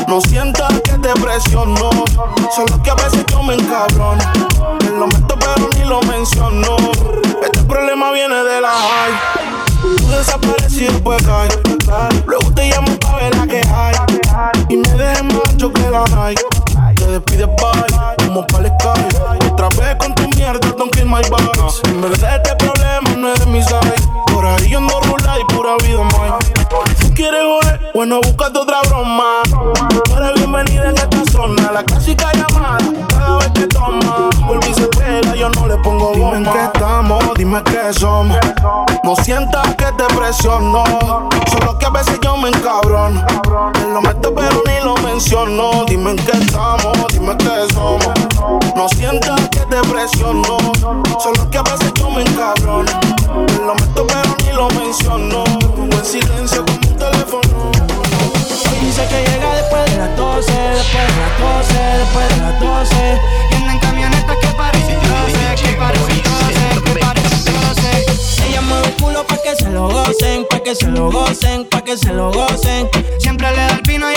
No 0.07 0.19
sientas 0.21 0.73
que 0.81 0.97
te 0.97 1.13
presiono. 1.21 1.89
Solo 2.55 2.83
que 2.83 2.89
a 2.89 2.95
veces 2.95 3.25
yo 3.31 3.41
me 3.43 3.53
encabrono. 3.53 4.23
Me 4.83 4.89
lo 4.89 5.07
meto 5.07 5.37
pero 5.39 5.69
ni 5.77 5.85
lo 5.85 6.01
menciono. 6.01 6.75
Este 7.41 7.63
problema 7.63 8.11
viene 8.11 8.35
de 8.35 8.61
la 8.61 8.69
high. 8.69 9.56
Tú 9.95 10.09
desapareces 10.09 10.73
y 10.73 10.85
después. 10.85 11.23
Luego 12.25 12.51
te 12.53 12.69
llamo 12.69 12.97
pa' 12.99 13.15
ver 13.15 13.35
la 13.37 13.47
que 13.47 13.61
hay. 13.73 13.95
Y 14.69 14.77
me 14.77 14.89
dejes 14.89 15.23
macho 15.23 15.71
que 15.71 15.89
la 15.89 16.03
hay. 16.17 16.35
Te 16.95 17.07
despides 17.07 17.47
bye, 17.47 18.25
como 18.25 18.45
para 18.47 18.67
el 18.67 18.73
sky. 18.79 19.51
Otra 19.51 19.69
vez 19.69 19.95
con 19.95 20.13
tu 20.15 20.27
mierda, 20.29 20.59
don't 20.77 20.91
kill 20.93 21.05
my 21.05 21.21
vibes. 21.21 21.81
En 21.85 22.01
verdad 22.01 22.35
este 22.35 22.55
problema 22.55 23.09
no 23.17 23.33
es 23.33 23.39
de 23.39 23.45
mi 23.45 23.63
side. 23.63 23.95
Por 24.33 24.45
ahí 24.45 24.69
yo 24.69 24.77
ando 24.79 24.99
rula 25.01 25.37
pura 25.47 25.75
vida, 25.83 26.03
man. 26.03 26.37
Quieres 27.17 27.41
joder, 27.43 27.91
bueno, 27.95 28.21
búscate 28.21 28.59
otra 28.59 28.79
broma. 28.87 29.41
Tú 30.05 30.15
eres 30.17 30.35
bienvenida 30.35 30.91
en 30.91 30.97
esta 30.97 31.31
zona. 31.31 31.71
La 31.71 31.81
clásica 31.81 32.31
llamada, 32.31 32.77
cada 33.09 33.37
vez 33.39 33.49
que 33.55 33.65
toma. 33.65 34.29
Vuelve 34.45 34.69
y 34.69 34.73
se 34.75 34.85
pega, 34.85 35.33
yo 35.33 35.49
no 35.49 35.65
le 35.65 35.77
pongo 35.77 36.09
goma. 36.13 36.35
Dime 36.35 36.37
en 36.37 36.53
qué 36.53 36.63
estamos, 36.65 37.23
dime 37.35 37.63
qué 37.63 37.91
somos. 37.99 38.37
No 39.03 39.15
sientas 39.15 39.65
que 39.77 39.85
te 39.85 40.03
presiono. 40.15 40.83
Solo 41.49 41.79
que 41.79 41.87
a 41.87 41.89
veces 41.89 42.19
yo 42.21 42.37
me 42.37 42.49
encabrono. 42.49 43.25
Te 43.73 43.87
lo 43.87 43.99
meto 44.03 44.35
pero 44.35 44.61
ni 44.67 44.85
lo 44.85 44.95
menciono. 44.97 45.85
Dime 45.87 46.11
en 46.11 46.17
qué 46.17 46.37
estamos, 46.37 47.07
dime 47.13 47.35
qué 47.37 47.73
somos. 47.73 48.13
No 48.75 48.87
sientas 48.89 49.41
que 49.49 49.61
te 49.61 49.81
presiono. 49.89 50.59
Solo 51.19 51.49
que 51.49 51.57
a 51.57 51.63
veces 51.63 51.91
yo 51.95 52.11
me 52.11 52.21
encabrono. 52.21 52.91
Te 53.47 53.57
lo 53.65 53.73
meto 53.73 54.05
pero 54.05 54.35
ni 54.45 54.53
lo 54.53 54.69
menciono. 54.79 55.43
En 55.77 56.05
silencio 56.05 56.63
como 56.63 56.86
dice 58.97 59.09
que 59.09 59.31
llega 59.31 59.55
después 59.55 59.91
de 59.91 59.97
las 59.97 60.15
12, 60.15 60.51
después 60.51 61.07
de 61.07 61.21
las 61.21 61.39
12, 61.39 61.73
después 61.99 62.29
de 62.29 62.37
las 62.37 62.59
12. 62.59 62.95
Y 63.51 63.55
anda 63.55 63.73
en 63.73 63.79
camionetas 63.79 64.37
que 64.37 64.47
parecen 64.47 64.99
12, 64.99 65.61
que 65.61 65.73
parecen 65.73 66.21
12, 66.23 66.81
que 66.83 66.99
parecen 66.99 67.43
12. 67.45 68.49
Ella 68.49 68.61
mueve 68.61 68.87
el 68.87 68.93
culo 68.95 69.27
pa' 69.27 69.37
que 69.37 69.55
se 69.55 69.69
lo 69.69 69.89
gocen, 69.89 70.45
pa' 70.49 70.59
que 70.61 70.75
se 70.75 70.87
lo 70.87 71.11
gocen, 71.11 71.65
pa' 71.65 71.81
que 71.81 71.97
se 71.97 72.11
lo 72.11 72.31
gocen. 72.31 72.89
Siempre 73.19 73.51
le 73.51 73.57
da 73.57 73.75
el 73.75 73.81
vino 73.83 74.11
y 74.11 74.16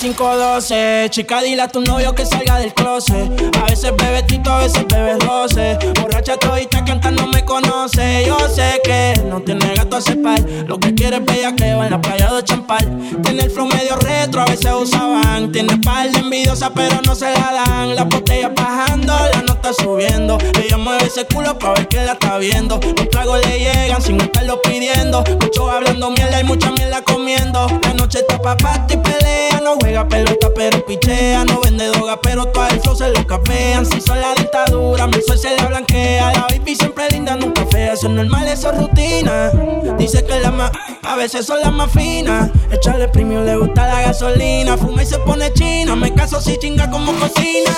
5.12, 0.00 1.10
chica, 1.10 1.42
dile 1.42 1.60
a 1.60 1.68
tu 1.68 1.82
novio 1.82 2.14
que 2.14 2.24
salga 2.24 2.58
del 2.58 2.72
closet. 2.72 3.54
A 3.58 3.66
veces 3.66 3.92
bebe 3.94 4.22
tito, 4.22 4.50
a 4.50 4.60
veces 4.60 4.86
bebe 4.88 5.16
12. 5.16 5.78
Borracha 6.00 6.38
todita 6.38 6.82
cantando 6.82 7.26
me 7.26 7.44
conoce. 7.44 8.24
Yo 8.26 8.38
sé 8.48 8.80
que 8.82 9.20
no 9.26 9.42
tiene 9.42 9.74
gato 9.74 9.96
a 9.96 10.00
cepar. 10.00 10.40
Lo 10.66 10.80
que 10.80 10.94
quiere 10.94 11.16
es 11.16 11.24
bellaqueo 11.26 11.84
en 11.84 11.90
la 11.90 12.00
playa 12.00 12.32
de 12.32 12.42
Champal. 12.42 12.88
Tiene 13.22 13.42
el 13.42 13.50
flow 13.50 13.66
medio 13.66 13.94
retro, 13.96 14.40
a 14.40 14.46
veces 14.46 14.72
usaban. 14.72 15.52
Tiene 15.52 15.76
par 15.84 16.10
de 16.10 16.18
envidiosa, 16.18 16.70
pero 16.72 17.02
no 17.04 17.14
se 17.14 17.26
la 17.26 17.52
dan. 17.66 17.94
La 17.94 18.04
botella 18.04 18.48
bajando, 18.56 19.12
la 19.34 19.42
nota 19.42 19.74
subiendo. 19.74 20.38
Ella 20.64 20.78
mueve 20.78 21.08
ese 21.08 21.26
culo 21.26 21.58
pa' 21.58 21.74
ver 21.74 21.88
que 21.88 21.98
la 21.98 22.12
está 22.12 22.38
viendo. 22.38 22.80
Los 22.96 23.10
tragos 23.10 23.46
le 23.46 23.58
llegan 23.58 24.00
sin 24.00 24.18
estarlo 24.18 24.62
pidiendo. 24.62 25.22
Mucho 25.42 25.70
hablando 25.70 26.10
mierda 26.10 26.40
y 26.40 26.44
mucha 26.44 26.70
mierda 26.70 27.02
comiendo. 27.02 27.66
La 27.82 27.92
noche 27.92 28.20
está 28.20 28.40
pa' 28.40 28.56
y 28.88 28.96
pelea. 28.96 29.60
No 29.62 29.76
juega 29.90 30.08
pelota, 30.08 30.50
pero 30.54 30.84
pichea. 30.84 31.44
No 31.44 31.60
vende 31.60 31.86
droga, 31.88 32.20
pero 32.20 32.46
todo 32.46 32.66
flow 32.82 32.96
se 32.96 33.10
lo 33.10 33.26
capean. 33.26 33.84
Si 33.84 34.00
son 34.00 34.20
la 34.20 34.34
dictadura, 34.34 35.06
mi 35.06 35.20
sol 35.26 35.38
se 35.38 35.56
la 35.56 35.66
blanquea. 35.66 36.32
La 36.32 36.46
baby 36.48 36.74
siempre 36.76 37.08
linda, 37.10 37.36
nunca 37.36 37.64
fea. 37.66 37.94
Eso 37.94 38.06
es 38.06 38.12
normal, 38.12 38.46
eso 38.48 38.70
es 38.70 38.78
rutina. 38.78 39.50
Dice 39.98 40.24
que 40.24 40.40
la 40.40 40.50
más, 40.50 40.70
a 41.02 41.16
veces 41.16 41.46
son 41.46 41.60
las 41.60 41.72
más 41.72 41.90
finas. 41.90 42.50
Echarle 42.70 43.08
premium, 43.08 43.44
le 43.44 43.56
gusta 43.56 43.86
la 43.86 44.02
gasolina. 44.02 44.76
Fuma 44.76 45.02
y 45.02 45.06
se 45.06 45.18
pone 45.18 45.52
china. 45.52 45.96
Me 45.96 46.14
caso 46.14 46.40
si 46.40 46.56
chinga 46.58 46.88
como 46.90 47.12
cocina. 47.12 47.70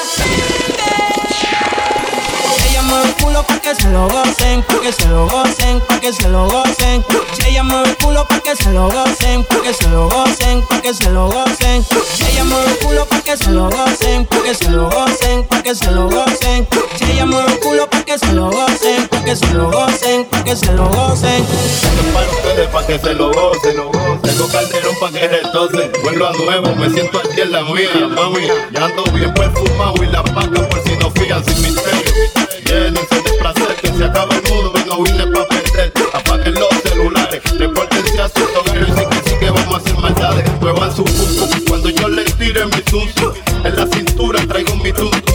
Ella 2.82 2.90
mueve 2.90 3.08
el 3.10 3.14
culo 3.14 3.42
pa' 3.44 3.60
que 3.60 3.74
se 3.76 3.88
lo 3.90 4.08
gocen, 4.08 4.62
pa' 4.64 4.80
que 4.80 4.92
se 4.92 5.06
lo 5.06 5.28
gocen, 5.28 5.80
pa' 5.82 6.00
que 6.00 6.12
se 6.12 6.28
lo 6.28 6.48
gocen. 6.48 7.04
Ella 7.46 7.62
mueve 7.62 7.90
el 7.90 7.96
culo 7.96 8.26
pa' 8.26 8.40
que 8.40 8.56
se 8.56 8.70
lo 8.72 8.88
gocen, 8.88 9.44
pa' 9.44 9.62
que 9.62 9.72
se 9.72 9.88
lo 9.88 10.08
gocen, 10.08 10.62
pa' 10.66 10.82
que 10.82 10.92
se 10.92 11.10
lo 11.10 11.28
gocen. 11.28 11.86
Ella 12.28 12.44
mueve 12.44 12.72
el 12.72 12.78
culo 12.78 13.06
pa' 13.06 13.20
que 13.20 13.36
se 13.36 13.50
lo 13.50 13.70
gocen, 13.70 14.26
pa' 14.26 14.42
que 14.42 14.54
se 14.54 14.68
lo 14.70 14.90
gocen, 14.90 15.44
pa' 15.44 15.62
que 15.62 15.74
se 15.76 15.90
lo 15.92 16.08
gocen. 16.08 16.66
Ella 17.08 17.26
mueve 17.26 17.52
el 17.52 17.60
culo 17.60 17.88
pa' 17.88 18.02
que 18.02 18.18
se 18.18 18.32
lo 18.32 18.50
gocen, 18.50 19.08
pa' 19.08 19.24
que 19.24 19.36
se 19.36 19.54
lo 19.54 19.70
gocen, 19.70 20.26
que 20.44 20.56
se 20.56 20.72
lo 20.72 20.88
gocen. 20.88 21.46
Para 22.12 22.30
ustedes, 22.30 22.68
que 22.86 22.98
se 22.98 23.14
lo 23.14 23.32
gocen. 23.32 23.76
Tengo 24.22 24.48
calderón 24.48 24.96
pa' 25.00 25.12
que 25.12 25.28
retocen. 25.28 25.92
Vuelvo 26.02 26.26
a 26.26 26.32
nuevo, 26.32 26.74
me 26.74 26.90
siento 26.90 27.18
aquí 27.18 27.42
en 27.42 27.52
la 27.52 27.62
mía, 27.62 27.90
mami. 28.08 28.48
Ya 28.72 28.86
ando 28.86 29.04
bien 29.12 29.32
perfumado 29.34 30.02
y 30.02 30.06
la 30.06 30.24
paca 30.24 30.68
por 30.68 30.82
si 30.82 30.96
no 30.96 31.12
fían 31.12 31.44
sin 31.44 31.62
misterio. 31.62 32.51
Llénense 32.64 33.16
de 33.16 33.32
placer, 33.38 33.76
que 33.80 33.88
se 33.88 34.04
acaba 34.04 34.34
el 34.34 34.42
mundo 34.50 34.72
no 34.86 35.02
vine 35.02 35.26
pa' 35.26 35.46
perder. 35.48 35.92
Apaguen 36.12 36.54
los 36.54 36.68
celulares, 36.82 37.42
repórtense 37.58 38.20
a 38.20 38.28
sus 38.28 38.56
hogares 38.56 38.88
y 38.88 39.06
que 39.06 39.30
sí 39.30 39.36
que 39.40 39.50
vamos 39.50 39.74
a 39.74 39.76
hacer 39.78 39.96
maldades. 39.98 40.44
Muevan 40.60 40.94
su 40.94 41.04
pum 41.04 41.48
cuando 41.68 41.88
yo 41.90 42.08
les 42.08 42.34
tire 42.36 42.64
mi 42.66 42.82
tuntum. 42.82 43.32
En 43.64 43.76
la 43.76 43.86
cintura 43.86 44.40
traigo 44.46 44.76
mi 44.76 44.92
tuntum, 44.92 45.31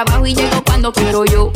me 0.00 0.04
voy 0.04 0.12
para 0.12 0.16
abajo 0.16 0.26
y 0.26 0.34
llego 0.34 0.62
cuando 0.64 0.92
quiero 0.92 1.24
yo. 1.24 1.52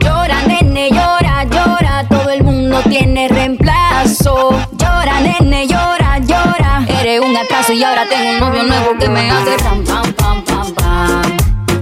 Llora, 0.00 0.42
nene, 0.46 0.90
llora, 0.90 1.44
llora. 1.44 2.06
Todo 2.08 2.30
el 2.30 2.42
mundo 2.42 2.80
tiene 2.88 3.28
reemplazo. 3.28 4.50
Llora, 4.72 5.20
nene, 5.20 5.66
llora, 5.66 6.18
llora. 6.18 6.84
Eres 6.88 7.20
un 7.20 7.36
atraso 7.36 7.72
y 7.72 7.82
ahora 7.84 8.06
tengo 8.08 8.32
un 8.32 8.40
novio 8.40 8.62
nuevo 8.64 8.98
que 8.98 9.08
me 9.08 9.30
hace 9.30 9.56
ram, 9.58 9.84
pam, 9.84 10.12
pam, 10.14 10.44
pam, 10.44 10.74
pam. 10.74 11.36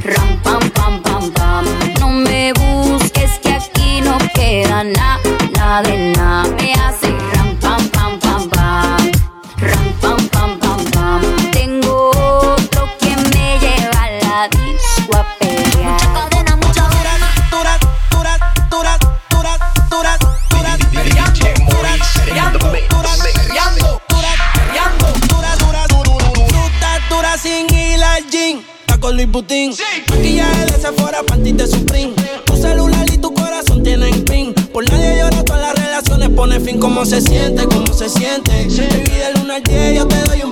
Ram, 0.04 0.42
pam, 0.42 0.70
pam, 0.70 1.02
pam, 1.02 1.30
pam. 1.30 1.64
No 2.00 2.08
me 2.08 2.52
busques 2.52 3.38
que 3.40 3.54
aquí 3.54 4.00
no 4.02 4.18
queda 4.34 4.84
nada 4.84 5.21
Luis 29.22 29.30
Butín. 29.30 29.72
Maquillaje 30.10 30.66
de 30.66 30.80
Sephora, 30.80 31.22
panty 31.24 31.52
de 31.52 31.66
Supreme. 31.68 32.12
Tu 32.44 32.56
celular 32.56 33.06
y 33.12 33.18
tu 33.18 33.32
corazón 33.32 33.84
tienen 33.84 34.24
pin. 34.24 34.52
Por 34.72 34.88
nadie 34.90 35.18
llora, 35.20 35.44
todas 35.44 35.62
las 35.62 35.74
relaciones 35.74 36.28
pone 36.30 36.58
fin. 36.58 36.80
¿Cómo 36.80 37.04
se 37.06 37.20
siente? 37.20 37.64
¿Cómo 37.66 37.92
se 37.94 38.08
siente? 38.08 38.50
Baby, 38.50 39.10
del 39.10 39.44
1 39.44 39.54
al 39.54 39.62
10 39.62 39.94
yo 39.94 40.08
te 40.08 40.16
doy 40.24 40.42
un 40.42 40.51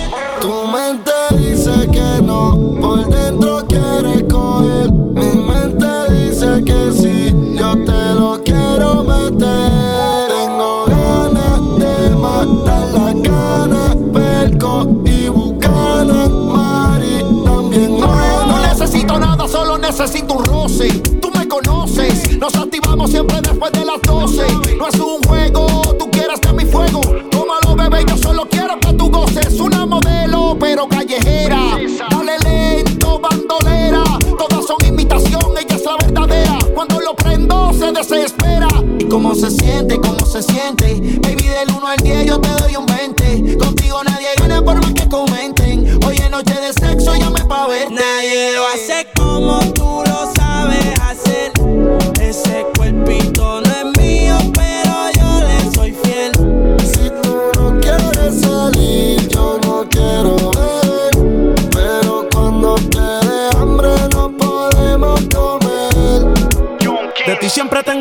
Solo 20.01 20.07
necesito 20.07 20.33
un 20.33 20.45
roce. 20.45 20.87
Tú 21.21 21.31
me 21.37 21.47
conoces, 21.47 22.37
nos 22.37 22.55
activamos 22.55 23.11
siempre 23.11 23.39
después 23.41 23.71
de 23.71 23.85
las 23.85 24.01
12. 24.01 24.43
No 24.77 24.87
es 24.87 24.99
un 24.99 25.21
juego, 25.23 25.67
tú 25.97 26.09
quieres 26.11 26.39
que 26.39 26.53
mi 26.53 26.65
fuego. 26.65 27.01
Tómalo, 27.29 27.75
bebé, 27.75 28.05
yo 28.07 28.17
solo 28.17 28.47
quiero 28.49 28.79
que 28.79 28.93
tú 28.93 29.09
goces. 29.09 29.59
Una 29.59 29.85
modelo, 29.85 30.57
pero 30.59 30.87
callejera. 30.87 31.77
Dale 32.09 32.37
lento, 32.39 33.19
bandolera. 33.19 34.03
Todas 34.37 34.65
son 34.65 34.77
imitación, 34.87 35.41
ella 35.59 35.75
es 35.75 35.85
la 35.85 35.95
verdadera. 35.97 36.57
Cuando 36.73 36.99
lo 36.99 37.15
prendo, 37.15 37.73
se 37.73 37.91
desespera. 37.91 38.67
¿Y 38.99 39.05
cómo 39.05 39.35
se 39.35 39.51
siente? 39.51 39.97
¿Cómo 39.97 40.25
se 40.25 40.41
siente? 40.41 40.80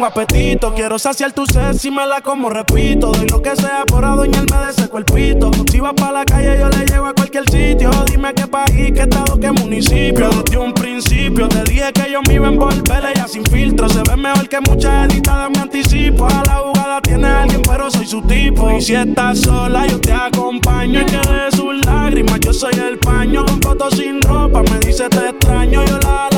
Tengo 0.01 0.07
apetito. 0.07 0.73
Quiero 0.75 0.99
saciar 0.99 1.33
tu 1.33 1.45
sed 1.45 1.75
si 1.75 1.91
me 1.91 2.07
la 2.07 2.23
como, 2.23 2.49
repito. 2.49 3.13
Doy 3.13 3.29
lo 3.29 3.43
que 3.43 3.55
sea 3.55 3.85
por 3.87 4.03
adueñarme 4.03 4.57
de 4.65 4.71
ese 4.71 4.89
cuerpito. 4.89 5.51
Si 5.71 5.79
vas 5.79 5.93
para 5.95 6.13
la 6.13 6.25
calle, 6.25 6.59
yo 6.59 6.69
le 6.71 6.87
llevo 6.87 7.07
a 7.07 7.15
cualquier 7.15 7.45
sitio. 7.51 7.91
Dime 8.07 8.33
qué 8.35 8.47
país, 8.47 8.93
qué 8.95 9.03
estado, 9.03 9.39
qué 9.39 9.53
municipio. 9.53 10.31
Desde 10.31 10.57
un 10.57 10.73
principio 10.73 11.49
te 11.49 11.65
dije 11.65 11.93
que 11.93 12.11
yo 12.11 12.23
me 12.27 12.35
iba 12.35 12.47
a 12.47 12.51
envolver. 12.51 13.05
Ella 13.15 13.29
sin 13.29 13.45
filtro 13.45 13.89
se 13.91 14.03
ve 14.09 14.17
mejor 14.17 14.49
que 14.49 14.61
muchas 14.61 15.11
editadas. 15.11 15.51
Me 15.51 15.61
anticipo 15.61 16.27
a 16.27 16.45
la 16.47 16.55
jugada. 16.55 17.01
Tiene 17.03 17.27
alguien, 17.27 17.61
pero 17.63 17.91
soy 17.91 18.07
su 18.07 18.23
tipo. 18.23 18.71
Y 18.71 18.81
si 18.81 18.95
estás 18.95 19.41
sola, 19.41 19.87
yo 19.87 20.01
te 20.01 20.13
acompaño. 20.13 21.03
Y 21.03 21.05
que 21.05 21.21
sus 21.55 21.85
lágrimas, 21.85 22.41
yo 22.41 22.55
soy 22.55 22.73
el 22.75 22.99
paño. 22.99 23.45
Con 23.45 23.61
fotos 23.61 23.95
sin 23.99 24.23
ropa, 24.23 24.63
me 24.63 24.79
dice 24.79 25.11
te 25.11 25.29
extraño. 25.29 25.85
Yo 25.85 25.99
la 25.99 26.30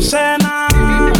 hace 0.00 0.38
nada. 0.38 1.12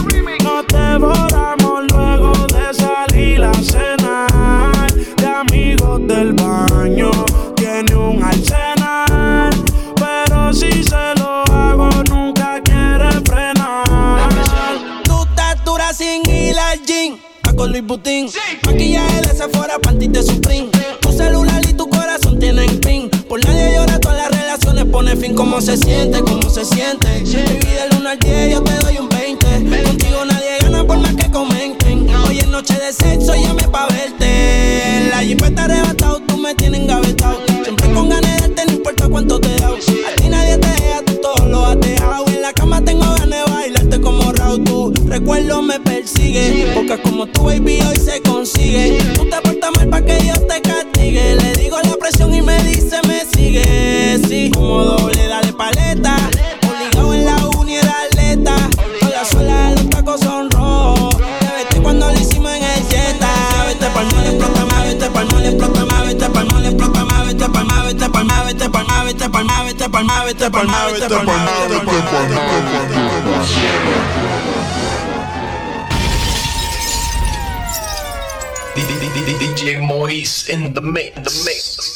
Nos 0.42 0.66
devoramos 0.68 1.84
luego 1.92 2.32
de 2.46 2.74
salir 2.74 3.44
a 3.44 3.52
cenar. 3.54 4.92
De 5.16 5.26
amigos 5.26 6.00
del 6.06 6.32
baño, 6.32 7.10
tiene 7.56 7.94
un 7.94 8.22
arsenal. 8.22 9.50
Pero 9.96 10.52
si 10.54 10.82
se 10.82 11.14
lo 11.16 11.44
hago, 11.52 11.90
nunca 12.08 12.60
quiere 12.62 13.10
frenar. 13.26 14.28
Tu 15.04 15.22
estatura 15.24 15.92
sin 15.92 16.28
ir 16.30 16.58
al 16.58 16.80
gym. 16.86 17.18
Paco 17.42 17.66
Luis 17.66 17.84
Butín. 17.84 18.30
Maquillaje 18.64 19.20
de 19.20 19.36
Sephora, 19.36 19.78
panty 19.78 20.08
de 20.08 20.22
Supreme. 20.22 20.70
Pone 25.10 25.20
fin. 25.20 25.34
¿Cómo 25.34 25.60
se 25.60 25.76
siente? 25.76 26.20
¿Cómo 26.20 26.48
se 26.50 26.64
siente? 26.64 27.06
Baby, 27.06 27.58
del 27.58 28.00
1 28.00 28.08
al 28.08 28.18
10 28.18 28.50
yo 28.52 28.62
te 28.62 28.74
doy 28.84 28.98
un 28.98 29.08
20. 29.08 29.46
Contigo 29.84 30.24
nadie 30.24 30.58
gana 30.60 30.84
por 30.84 30.98
más 30.98 31.14
que 31.14 31.30
comenten. 31.30 32.08
Hoy 32.26 32.38
es 32.38 32.48
noche 32.48 32.74
de 32.74 32.92
sexo, 32.92 33.34
llame 33.34 33.68
pa' 33.68 33.86
verte. 33.88 35.08
La 35.10 35.18
jipeta 35.18 35.64
arrebatado, 35.64 36.20
tú 36.20 36.36
me 36.36 36.54
tienes 36.54 36.80
engavetado. 36.80 37.40
Siempre 37.62 37.92
con 37.92 38.08
ganas 38.08 38.30
de 38.34 38.48
darte, 38.48 38.66
no 38.66 38.72
importa 38.72 39.08
cuánto 39.08 39.40
te 39.40 39.54
da. 39.56 39.68
A 39.68 40.16
ti 40.16 40.28
nadie 40.28 40.58
te 40.58 40.68
deja, 40.68 41.02
tú 41.04 41.14
todo 41.22 41.46
lo 41.46 41.66
has 41.66 41.80
dejado. 41.80 42.26
En 42.28 42.42
la 42.42 42.52
cama 42.52 42.84
tengo 42.84 43.04
ganas 43.04 43.46
de 43.46 43.52
bailarte 43.52 44.00
como 44.00 44.32
Raúl. 44.32 44.64
Tu 44.64 44.92
recuerdo 45.06 45.62
me 45.62 45.80
persigue. 45.80 46.70
Porque 46.74 47.00
como 47.02 47.26
tu 47.26 47.44
baby 47.44 47.80
hoy 47.82 47.96
se 47.96 48.20
consigue. 48.22 48.98
Vete 70.30 70.50
pa'l 70.50 70.66
mar, 70.66 70.92
vete 70.92 71.08
pa'l 71.08 71.24
mar, 71.26 71.68
vete 71.68 72.00
pa'l 72.10 72.28
mar, 72.30 72.50
vete 72.50 72.80
pa'l 72.80 73.24
mar. 73.24 74.10
DJ 79.40 79.80
Moise 79.80 80.48
in 80.48 80.72
the 80.74 80.80
mix. 80.80 81.14
The 81.14 81.20
mix. 81.20 81.76
The 81.76 81.82
mix. 81.82 81.89